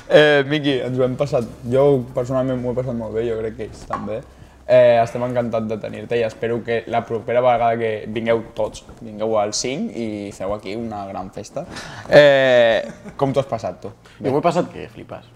[0.08, 3.56] Eh, Miqui, ens ho hem passat, jo personalment m'ho he passat molt bé, jo crec
[3.56, 4.20] que ells també.
[4.68, 9.36] Eh, estem encantats de tenir-te i espero que la propera vegada que vingueu tots, vingueu
[9.38, 11.62] al 5 i feu aquí una gran festa.
[12.10, 12.82] Eh,
[13.16, 13.92] com t'ho has passat, tu?
[14.18, 15.28] Jo m'ho he passat que flipes.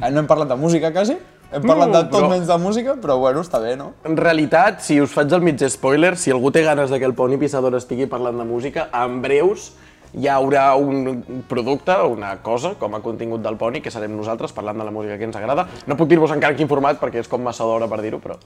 [0.00, 1.18] Eh, No hem parlat de música, quasi?
[1.52, 3.92] Hem parlat No, de tot però- menys de música, però bueno, està bé, no?
[4.04, 7.12] En realitat, si us faig el mig spoiler, si algú té ganes de que el
[7.14, 9.72] Poni Pissador estigui parlant de música, en breus
[10.14, 14.78] hi haurà un producte, una cosa, com a contingut del Poni, que serem nosaltres parlant
[14.80, 15.66] de la música que ens agrada.
[15.86, 18.38] No puc dir-vos encara en quin format, perquè és com massa d'hora per dir-ho, però...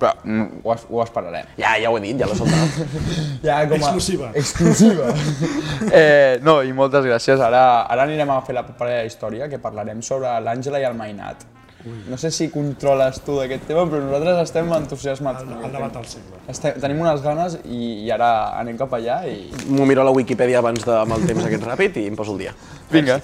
[0.00, 1.44] Però mm, ho, es- ho esperarem.
[1.60, 2.78] Ja, ja ho he dit, ja l'he soltat.
[3.44, 3.80] Ja, com a...
[3.82, 4.30] Exclusiva.
[4.32, 5.10] Exclusiva.
[5.92, 7.40] eh, no, i moltes gràcies.
[7.44, 11.44] Ara, ara anirem a fer la propera història, que parlarem sobre l'Àngela i el Mainat.
[11.84, 15.46] No sé si controles tu d'aquest tema, però nosaltres estem entusiasmats.
[15.46, 16.40] El, el debat del segle.
[16.52, 19.48] Estem, tenim unes ganes i, i ara anem cap allà i...
[19.70, 22.36] M'ho miro a la Wikipedia abans de, amb el temps aquest ràpid i em poso
[22.36, 22.52] el dia.
[22.92, 23.20] Vinga.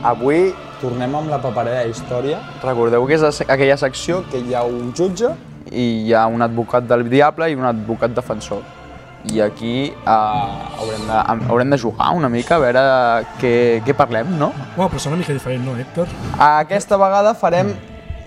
[0.00, 2.40] Avui tornem amb la paperera de història.
[2.64, 5.34] Recordeu que és aquella secció que hi ha un jutge
[5.68, 8.64] i hi ha un advocat del diable i un advocat defensor.
[9.28, 11.18] I aquí eh, haurem, de,
[11.50, 12.82] haurem de jugar una mica, a veure
[13.40, 13.52] què,
[13.84, 14.48] què parlem, no?
[14.78, 16.08] Uau, però és una mica diferent, no, Héctor?
[16.40, 17.74] Aquesta vegada farem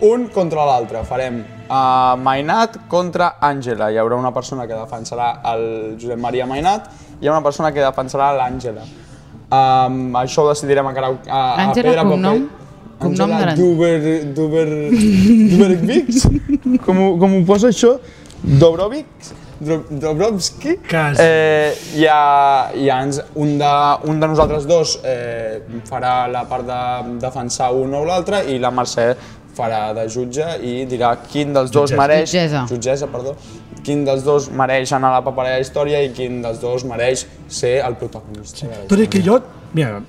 [0.06, 1.02] un contra l'altre.
[1.08, 3.89] Farem uh, Mainat contra Àngela.
[3.89, 7.72] Hi haurà una persona que defensarà el Josep Maria Mainat i hi ha una persona
[7.74, 8.84] que defensarà l'Àngela.
[9.54, 12.44] Um, això ho decidirem encara a, a Àngela, pedra, cognom?
[12.46, 12.60] paper...
[13.04, 13.96] Cognom de Duber...
[14.38, 14.68] Duber...
[16.86, 17.96] Com, ho- com ho posa això?
[18.44, 19.08] Dobrovic?
[19.60, 20.78] Dobrovski?
[20.89, 21.22] Quasi.
[21.22, 21.74] Eh,
[22.10, 23.72] ha, hi ha ens- un, de,
[24.10, 28.72] un de nosaltres dos eh, farà la part de defensar un o l'altre i la
[28.72, 29.14] Mercè
[29.54, 32.01] farà de jutge i dirà quin dels dos Jutgessa.
[32.01, 32.30] mereix...
[32.32, 32.66] Jutgessa.
[32.70, 33.36] Jutgessa, perdó.
[33.84, 37.26] Quin dels dos mereix anar a la paperera de història i quin dels dos mereix
[37.47, 38.68] ser el protagonista.
[38.72, 39.38] la Tot i que jo,
[39.76, 39.99] mira,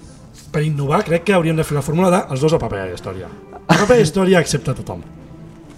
[0.55, 2.95] per innovar crec que hauríem de fer la fórmula de els dos a paper de
[2.95, 3.29] història.
[3.67, 5.03] A paper de història accepta tothom.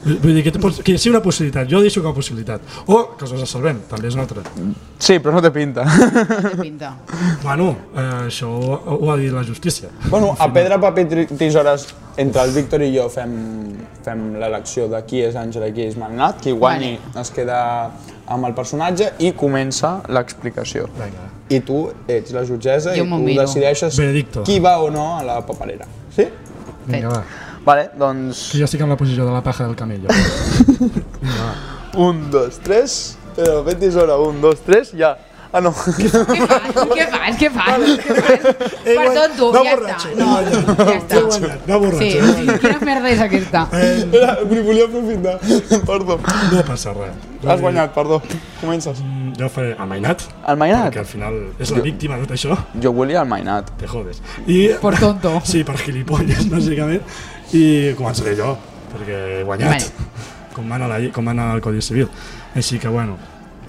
[0.04, 2.60] Vull dir que, que sigui una possibilitat, jo deixo com a possibilitat.
[2.86, 4.42] O que els dos es salvem, també és una altra.
[5.02, 5.82] Sí, però no té pinta.
[5.86, 6.92] Té pinta.
[7.46, 9.88] Bueno, eh, això ho, ho ha dit la justícia.
[10.10, 11.86] bueno, a pedra, paper, tisores,
[12.16, 13.32] entre el Víctor i jo fem,
[14.04, 17.58] fem l'elecció de qui és Àngela i qui és Magnat, qui guanyi es queda
[18.26, 20.86] amb el personatge i comença l'explicació.
[21.48, 23.42] I tu ets la jutgessa Jo i tu miro.
[23.42, 24.42] decideixes Veredicto.
[24.42, 25.86] qui va o no a la paperera.
[26.16, 26.26] Sí?
[26.86, 27.22] Vinga, va.
[27.66, 28.46] Vale, doncs...
[28.52, 30.08] Que jo estic en la posició de la paja del camello.
[30.08, 31.54] Vinga, va.
[32.06, 33.16] Un, dos, tres...
[33.36, 35.10] Pedra, paper, tisora, un, dos, tres, ja.
[35.52, 35.70] Ah, no.
[35.72, 36.26] Què fas?
[36.28, 37.36] Què fas?
[37.40, 37.82] Què fas?
[38.00, 38.40] Què fas?
[38.86, 40.16] Per tot tu, va ja borratxo, està.
[40.22, 41.20] No, ja He està.
[41.26, 42.00] guanyat, va borratxo.
[42.00, 42.58] Sí, guanyat.
[42.64, 43.62] quina merda és aquesta?
[43.76, 45.36] Era, m'hi volia aprofitar.
[45.92, 46.18] Perdó.
[46.54, 47.22] No passa res.
[47.46, 48.18] Has guanyat, perdó.
[48.62, 49.00] Comences.
[49.04, 50.90] Mm, Jo faré el Mainat, El Mainat?
[50.96, 52.56] que al final és la víctima de tot això.
[52.82, 53.68] Jo volia el Mainat.
[53.78, 54.22] Te jodes.
[54.48, 55.36] I, Por tonto.
[55.44, 57.04] Sí, per gilipolles, bàsicament.
[57.54, 58.56] I començaré jo,
[58.92, 59.90] perquè he guanyat.
[60.56, 62.08] Com mana, la, com mana el Codi Civil.
[62.56, 63.18] Així que, bueno,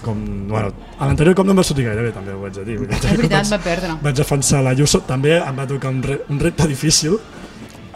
[0.02, 0.18] com,
[0.48, 2.78] bueno, a l'anterior com no em va sortir gaire bé, també ho haig de dir.
[2.78, 3.96] Vull dir, És veritat, vaig- va perdre.
[4.02, 7.18] Vaig defensar l'Ayuso, també em va tocar un, re, un repte difícil.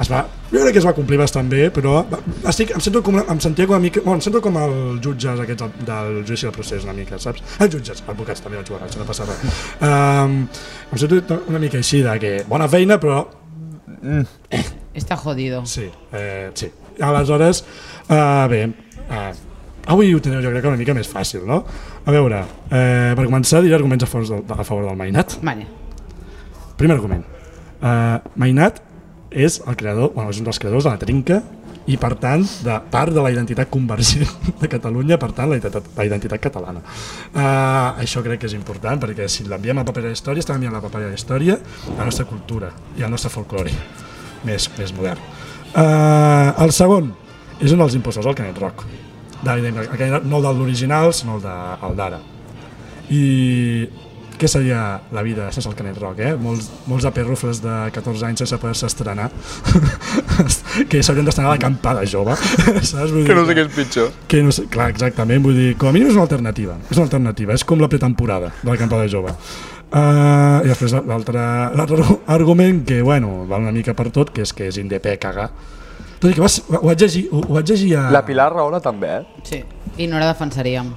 [0.02, 2.18] Es va, jo crec que es va complir bastant bé, però va-
[2.50, 4.00] estic, em, sento com, em sentia com una mica...
[4.00, 7.42] Bueno, em sento com els jutges aquests del, del judici del procés una mica, saps?
[7.60, 9.44] Els jutges, advocats també vaig jugar, això no passa res.
[9.80, 10.38] Um,
[10.92, 13.22] em sento una mica així de que bona feina, però
[14.94, 15.64] Està jodido.
[15.66, 16.68] Sí, eh, sí.
[17.00, 17.64] Aleshores,
[18.08, 18.66] uh, bé,
[19.08, 19.30] uh,
[19.86, 21.62] avui ho teniu jo crec que una mica més fàcil, no?
[22.02, 25.38] A veure, eh, per començar diré arguments a favor del, a favor del Mainat.
[25.42, 25.66] Vale.
[26.76, 27.24] Primer argument.
[27.82, 28.80] Uh, Mainat
[29.30, 31.40] és el creador, bueno, és un dels creadors de la trinca
[31.90, 34.28] i per tant de part de la identitat convergent
[34.60, 36.84] de Catalunya, per tant la identitat, la identitat catalana.
[37.32, 40.78] Uh, això crec que és important perquè si l'enviem a paper de història estem enviant
[40.78, 41.58] a paper de història
[41.96, 43.74] la nostra cultura i el nostre folklore
[44.44, 45.20] més, més modern.
[45.72, 47.12] Uh, el segon
[47.62, 48.84] és un dels impulsors del Canet Rock.
[49.42, 52.20] De, de, Canet, no el de l'original, sinó el de- el d'ara.
[53.10, 53.22] I
[54.42, 56.32] què seria la vida sense el Canet Rock, eh?
[56.40, 59.28] Molts, molts aperrufles de 14 anys sense poder-se estrenar,
[60.90, 62.34] que s'haurien d'estrenar a l'acampada jove,
[62.82, 63.12] saps?
[63.12, 64.10] Vull dir Que no sé què és pitjor.
[64.28, 67.06] que no sé, clar, exactament, vull dir, com a mínim és una alternativa, és una
[67.06, 69.34] alternativa, és com la pretemporada de l'acampada jove.
[69.92, 71.42] Uh, I després l'altre
[72.36, 75.50] argument que, bueno, va una mica per tot, que és que és indepè cagar.
[76.22, 78.06] Tot i que vas, ho, vaig llegir, ho, ho vaig llegir a...
[78.14, 79.42] La Pilar Rahola també, eh?
[79.48, 79.58] Sí.
[79.98, 80.92] I no la defensaríem.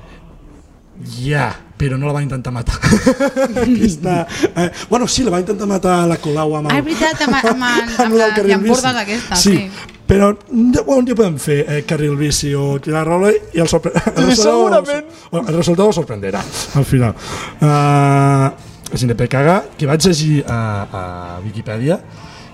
[1.20, 2.78] Ja, però no la va intentar matar.
[3.66, 6.76] Aquesta, eh, bueno, sí, la va intentar matar la Colau amb el...
[6.76, 8.94] Ah, és veritat, amb, amb, amb, amb lo la bici.
[9.00, 9.58] d'aquesta, sí.
[9.58, 9.92] sí.
[10.06, 13.68] Però un dia, un dia podem fer eh, carril bici o tirar rola i el,
[13.68, 13.92] sorpre...
[13.96, 15.10] el, resultado- segurament.
[15.42, 16.44] el resultat el sorprenderà
[16.78, 17.16] al final.
[17.58, 21.04] Uh, és indepè caga, que vaig llegir a, a
[21.46, 22.00] Wikipedia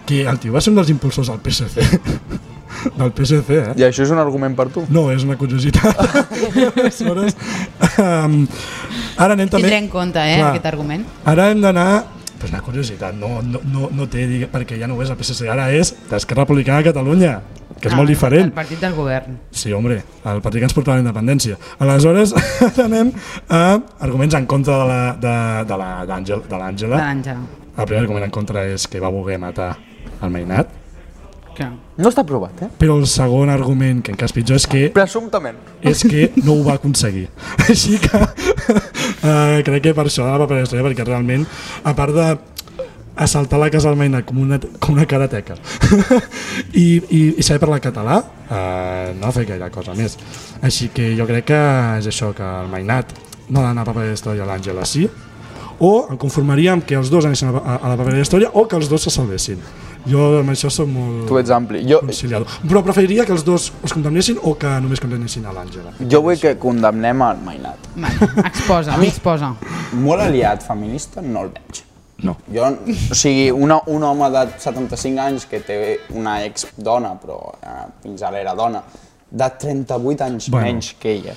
[0.05, 1.83] que el tio va ser un dels impulsors del PSC.
[2.99, 3.73] del PSC, eh?
[3.77, 4.85] I això és un argument per tu?
[4.93, 5.99] No, és una curiositat.
[6.71, 7.37] Aleshores,
[8.05, 8.41] um,
[9.17, 9.67] ara anem també...
[9.67, 10.49] Tindré en compte, eh, Clar.
[10.55, 11.05] aquest argument.
[11.29, 11.89] Ara hem d'anar
[12.41, 15.17] pues una curiositat, no, no, no, no té, digue- perquè ja no ho és el
[15.17, 17.35] PSC, ara és d'Esquerra Republicana de Catalunya,
[17.79, 18.45] que és Ah, molt diferent.
[18.49, 19.37] El partit del govern.
[19.51, 21.57] Sí, home, el partit que ens porta a la independència.
[21.79, 22.33] Aleshores,
[22.83, 23.11] anem
[23.49, 26.97] a arguments en contra de la- de- de l'Àngela.
[26.97, 27.39] l'Àngela.
[27.77, 29.77] El primer argument en contra és que va voler matar
[30.21, 30.67] el Mainat,
[31.55, 31.71] Clar.
[31.99, 32.69] No està provat, eh?
[32.79, 35.57] però el segon argument, que encara és pitjor, és que Presumptament.
[35.81, 37.27] és que no ho va aconseguir.
[37.67, 41.43] Així que uh, crec que per això la paper història, perquè realment,
[41.83, 42.29] a part de
[43.21, 45.57] assaltar la casa del Mainat com una, com una karateca
[46.73, 50.15] I, i, i saber parlar català, uh, no ha fet gaire cosa més.
[50.63, 51.59] Així que jo crec que
[51.99, 53.11] és això, que el Mainat
[53.49, 55.09] no ha d'anar a paper història l'Àngela sí,
[55.81, 58.67] o em conformaria amb que els dos anessin a, a, a la paper història o
[58.69, 59.59] que els dos se salvessin.
[60.09, 61.83] Jo amb això som molt Tu ets ampli.
[61.87, 62.47] Jo, conciliador.
[62.67, 65.93] Però preferiria que els dos els condemnessin o que només condemnessin a l'Àngela.
[66.09, 67.87] jo vull que condemnem el Mainat.
[68.45, 69.53] Exposa, exposa.
[69.93, 71.83] Molt aliat feminista no el veig.
[72.21, 72.35] No.
[72.53, 72.67] Jo,
[73.11, 75.77] o sigui, una, un home de 75 anys que té
[76.13, 78.83] una ex dona, però eh, fins ara era dona,
[79.31, 80.67] de 38 anys Bueno.
[80.67, 81.33] menys que ella.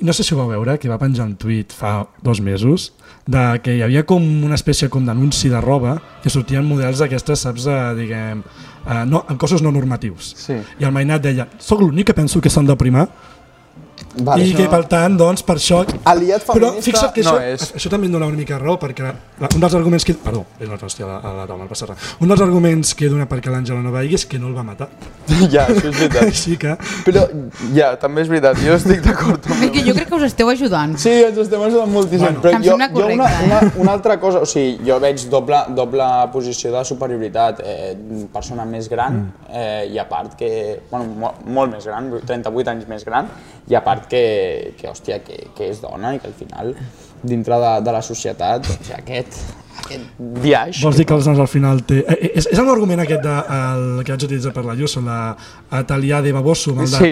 [0.00, 2.92] No sé si ho vau veure, que va penjar un tuit fa dos mesos
[3.26, 7.42] de que hi havia com una espècie com d'anunci de roba que sortien models d'aquestes,
[7.42, 8.42] saps, de, diguem,
[8.86, 10.32] eh, no, amb cossos no normatius.
[10.38, 10.60] Sí.
[10.78, 13.08] I el Mainat deia, sóc l'únic que penso que s'han de primar
[14.16, 15.82] Vale, i que per tant, doncs, per això...
[16.08, 17.64] Aliat Però feminista fixa't que no això, és.
[17.76, 19.12] això també em dona una mica raó, perquè la,
[19.50, 20.14] un dels arguments que...
[20.26, 22.14] Perdó, és una hòstia a la, a la taula, no passa res.
[22.24, 24.88] Un dels arguments que dona perquè l'Àngela no vegi és que no el va matar.
[25.52, 26.22] Ja, això és veritat.
[26.24, 26.72] Així que...
[27.06, 27.26] Però,
[27.76, 30.96] ja, també és veritat, jo estic d'acord amb que jo crec que us esteu ajudant.
[31.00, 32.42] Sí, ens estem ajudant moltíssim, Bueno.
[32.42, 33.70] però Em jo, sembla jo una, correcte, una, eh?
[33.84, 37.92] una altra cosa, o sigui, jo veig doble, doble posició de superioritat, eh,
[38.32, 40.50] persona més gran, eh, i a part que,
[40.90, 43.30] bueno, molt, molt més gran, 38 anys més gran,
[43.68, 46.74] i a part que, que hòstia, que, que és dona i que al final,
[47.22, 49.38] dintre de, de la societat, doncs aquest,
[49.82, 50.82] aquest viatge...
[50.84, 51.98] Vols dir que els nens al final té...
[52.04, 55.02] Eh, eh, és, és un argument aquest de, el, que vaig utilitzar per la Lluça,
[55.04, 55.18] la
[55.80, 57.00] Atalià de Babosso, amb el de...
[57.00, 57.10] Sí.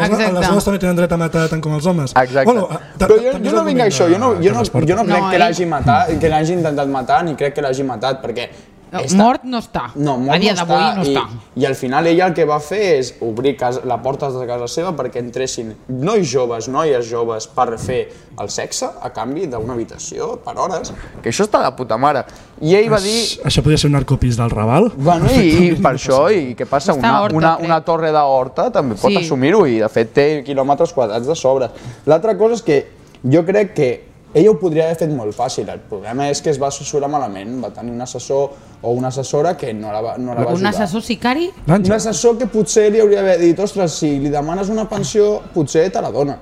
[0.00, 2.16] Les, les dones també tenen dret a matar tant com els homes.
[2.16, 2.46] Exacte.
[2.48, 4.98] Bueno, eh, ta- Però jo, jo no vinc a això, jo no, jo no, jo
[4.98, 8.20] no crec No, que l'hagi matat, que l'hagi intentat matar, ni crec que l'hagi matat,
[8.24, 8.50] perquè...
[8.92, 9.82] No, està- Mort no està.
[9.94, 11.22] No, mort a dia no d'avui està, no i, està.
[11.62, 14.66] I al final ella el que va fer és obrir casa, la porta de casa
[14.66, 18.00] seva perquè entressin nois joves, noies joves, per fer
[18.40, 20.92] el sexe a canvi d'una habitació per hores.
[21.22, 22.24] Que això està de puta mare.
[22.60, 23.14] I ell va dir...
[23.46, 24.90] Això- podria ser un narcopís del Raval?
[24.96, 26.92] Bueno, i, i per això, i què passa?
[26.92, 27.66] Està Una, Horta, una, crec.
[27.70, 29.16] una torre d'horta també pot Sí.
[29.22, 31.70] assumir-ho i de fet té quilòmetres quadrats de sobre.
[32.06, 32.80] L'altra cosa és que
[33.22, 33.90] jo crec que
[34.34, 37.56] ella ho podria haver fet molt fàcil, el problema és que es va assessorar malament,
[37.64, 38.50] va tenir un assessor
[38.82, 40.74] o una assessora que no la va, no la va Un ajudar.
[40.74, 41.50] assessor sicari?
[41.66, 45.90] Un assessor que potser li hauria d'haver dit, ostres, si li demanes una pensió, potser
[45.92, 46.38] te la dona.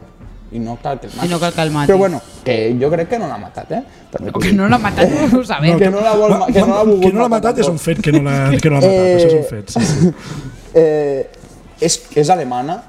[0.50, 1.28] I no cal que el matis.
[1.28, 1.88] I no cal que el matis.
[1.90, 3.82] Però bueno, que jo crec que no l'ha matat, eh?
[4.10, 5.76] També Que no l'ha matat, no ho sabem.
[5.78, 7.78] que no la vol, ma- que no l'ha volgut que no l'ha matat és un
[7.78, 9.68] fet que no l'ha que no l'ha matat, Eh, això és un fet.
[9.70, 10.14] Sí, sí.
[10.74, 11.26] Eh,
[11.80, 12.82] és, és alemana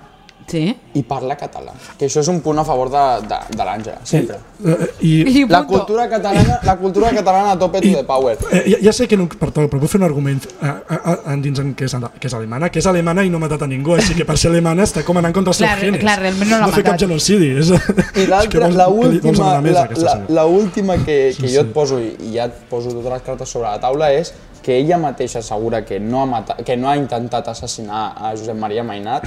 [0.50, 0.64] Sí?
[0.98, 4.40] i parla català, que això és un punt a favor de, de, de l'Àngela, sempre.
[4.66, 8.36] Eh, I I La cultura catalana, la cultura catalana a tope to the power.
[8.52, 11.60] eh, ja, ja sé que no, perdó, però vull fer un argument eh, eh, endins
[11.62, 13.94] en que és, que és alemana, que és alemana i no ha matat a ningú,
[13.96, 16.02] així que per ser alemana està com anant contra els seus genes.
[16.02, 17.06] clar, realment no l'ha No fer cap matat.
[17.08, 17.52] genocidi.
[17.60, 21.68] És, I és que l'altra, vols- la la, la, última que, que Sí, jo sí.
[21.68, 24.76] et poso, i i ja et poso totes les cartes sobre la taula, és que
[24.78, 28.84] ella mateixa assegura que no ha, matat, que no ha intentat assassinar a Josep Maria
[28.84, 29.24] Mainat,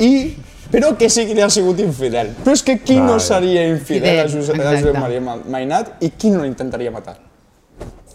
[0.00, 0.34] i,
[0.72, 2.32] però que sí que li ha sigut infidel.
[2.42, 4.72] Però és que qui no seria infidel a Josep, a.
[4.74, 7.16] Josep Maria Ma- Mainat i qui no l'intentaria matar?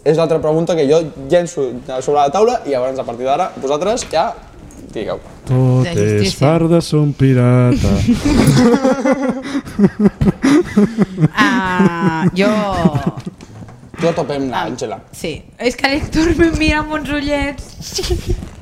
[0.04, 1.66] És l'altra pregunta que jo llenço
[2.00, 4.30] sobre la taula i llavors a partir d'ara vosaltres ja
[4.92, 5.20] digueu.
[5.46, 7.92] Tot és far de son pirata.
[11.36, 12.48] Ah, jo...
[14.00, 14.96] Tu a tope amb l'Àngela.
[15.12, 17.74] Sí, és que l'Héctor me mira amb uns ullets.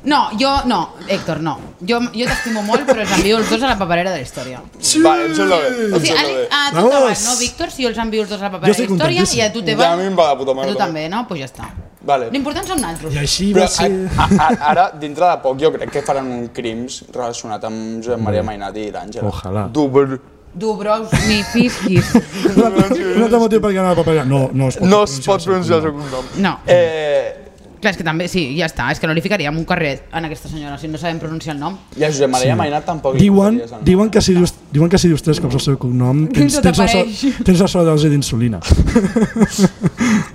[0.09, 0.79] No, jo no,
[1.11, 1.57] Héctor, no.
[1.83, 4.61] Jo, jo t'estimo molt, però els envio els dos a la paperera de la història.
[4.79, 5.01] Sí.
[5.03, 5.69] Vale, em sembla bé.
[5.87, 6.45] Em O sigui, a, sembla bé.
[6.49, 6.91] a tu Vamos.
[6.93, 7.71] te va, no, Víctor?
[7.75, 9.61] Si jo els envio els dos a la paperera de la història i a tu
[9.63, 9.91] te Ja, va...
[9.93, 10.71] a mi em va de puta A mare.
[10.71, 11.17] tu també, no?
[11.23, 11.69] Doncs pues ja està.
[12.09, 12.29] Vale.
[12.31, 13.13] L'important són naltros.
[13.13, 13.91] I així Però va ser...
[14.17, 18.23] a, a, ara, dintre de poc, jo crec que faran un crims relacionat amb Josep
[18.23, 19.27] Maria Mainat i l'Àngela.
[19.29, 19.67] Ojalà.
[19.71, 20.15] Dubl.
[20.53, 22.13] Dubrovs ni fisquis.
[22.55, 24.25] Un altre, un altre motiu per a la paperera.
[24.25, 26.33] No, no es pot No es pot pronunciar el seu cognom.
[26.41, 26.57] No.
[26.65, 28.89] Eh, Clar, és que també, sí, ja està.
[28.91, 31.61] És que no li ficaríem un carret a aquesta senyora si no sabem pronunciar el
[31.61, 31.77] nom.
[31.95, 35.23] I a Josep Maria Mainat tampoc Diuen, diuen, que si dius, diuen que si dius
[35.23, 38.59] tres cops el seu cognom tens, No tens, la, so, tens la sobredosi d'insulina.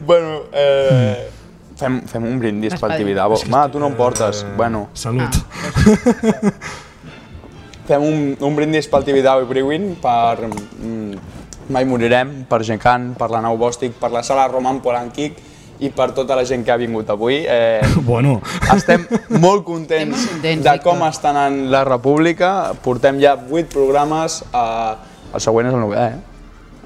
[0.05, 1.29] Bueno, eh,
[1.81, 2.97] fem, fem un brindis pel.
[3.01, 3.39] Tibidabo.
[3.53, 4.45] Ma, tu no em portes.
[4.57, 5.37] Bueno, Salut.
[5.37, 6.53] Ah.
[7.89, 11.33] fem un, un brindis pel Tibidabo i Brewin per mm,
[11.73, 15.39] Mai morirem, per Gecan, per la Nau Bòstic, per la sala Roman Polanquic
[15.81, 17.39] i per tota la gent que ha vingut avui.
[17.49, 17.81] Eh,
[18.11, 18.37] Bueno,
[18.75, 19.07] Estem
[19.41, 22.53] molt contents Estem molt contents, de com està anant la República.
[22.85, 24.43] Portem ja 8 programes.
[24.53, 26.34] Eh, el següent és el novè, eh?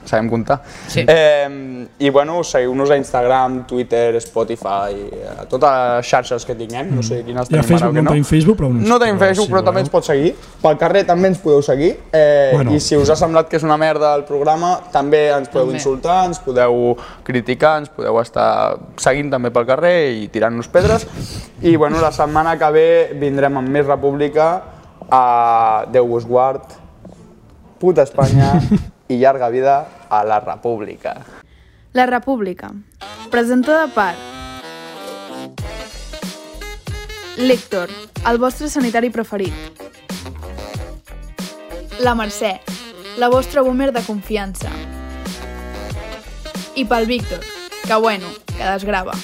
[0.09, 0.63] Sabem comptar.
[0.89, 1.05] Sí.
[1.07, 4.97] Eh, I bueno, seguiu-nos a Instagram, Twitter, Spotify,
[5.39, 6.95] a totes les xarxes que tinguem.
[6.97, 8.11] No sé quines Ja tenim Facebook ara o no no.
[8.11, 10.35] tenim Facebook, però ens- No tenim però Facebook, si però també ens pot seguir.
[10.63, 11.93] Pel carrer també ens podeu seguir.
[12.13, 12.73] Eh, Bueno.
[12.75, 15.77] I si us ha semblat que és una merda el programa, també ens podeu També.
[15.79, 21.07] insultar, ens podeu criticar, ens podeu estar seguint també pel carrer i tirant-nos pedres.
[21.63, 24.63] I bueno, la setmana que ve vindrem amb més República.
[25.11, 26.63] A Déu us guard,
[27.79, 28.61] puta Espanya
[29.09, 31.25] i llarga vida a la República.
[31.93, 32.73] La República.
[33.31, 34.15] Presentada per
[37.39, 37.89] L'Héctor,
[38.27, 39.55] el vostre sanitari preferit.
[42.03, 42.57] La Mercè,
[43.17, 44.73] la vostra boomer de confiança.
[46.75, 47.47] I pel Víctor,
[47.87, 49.15] que bueno, que desgrava.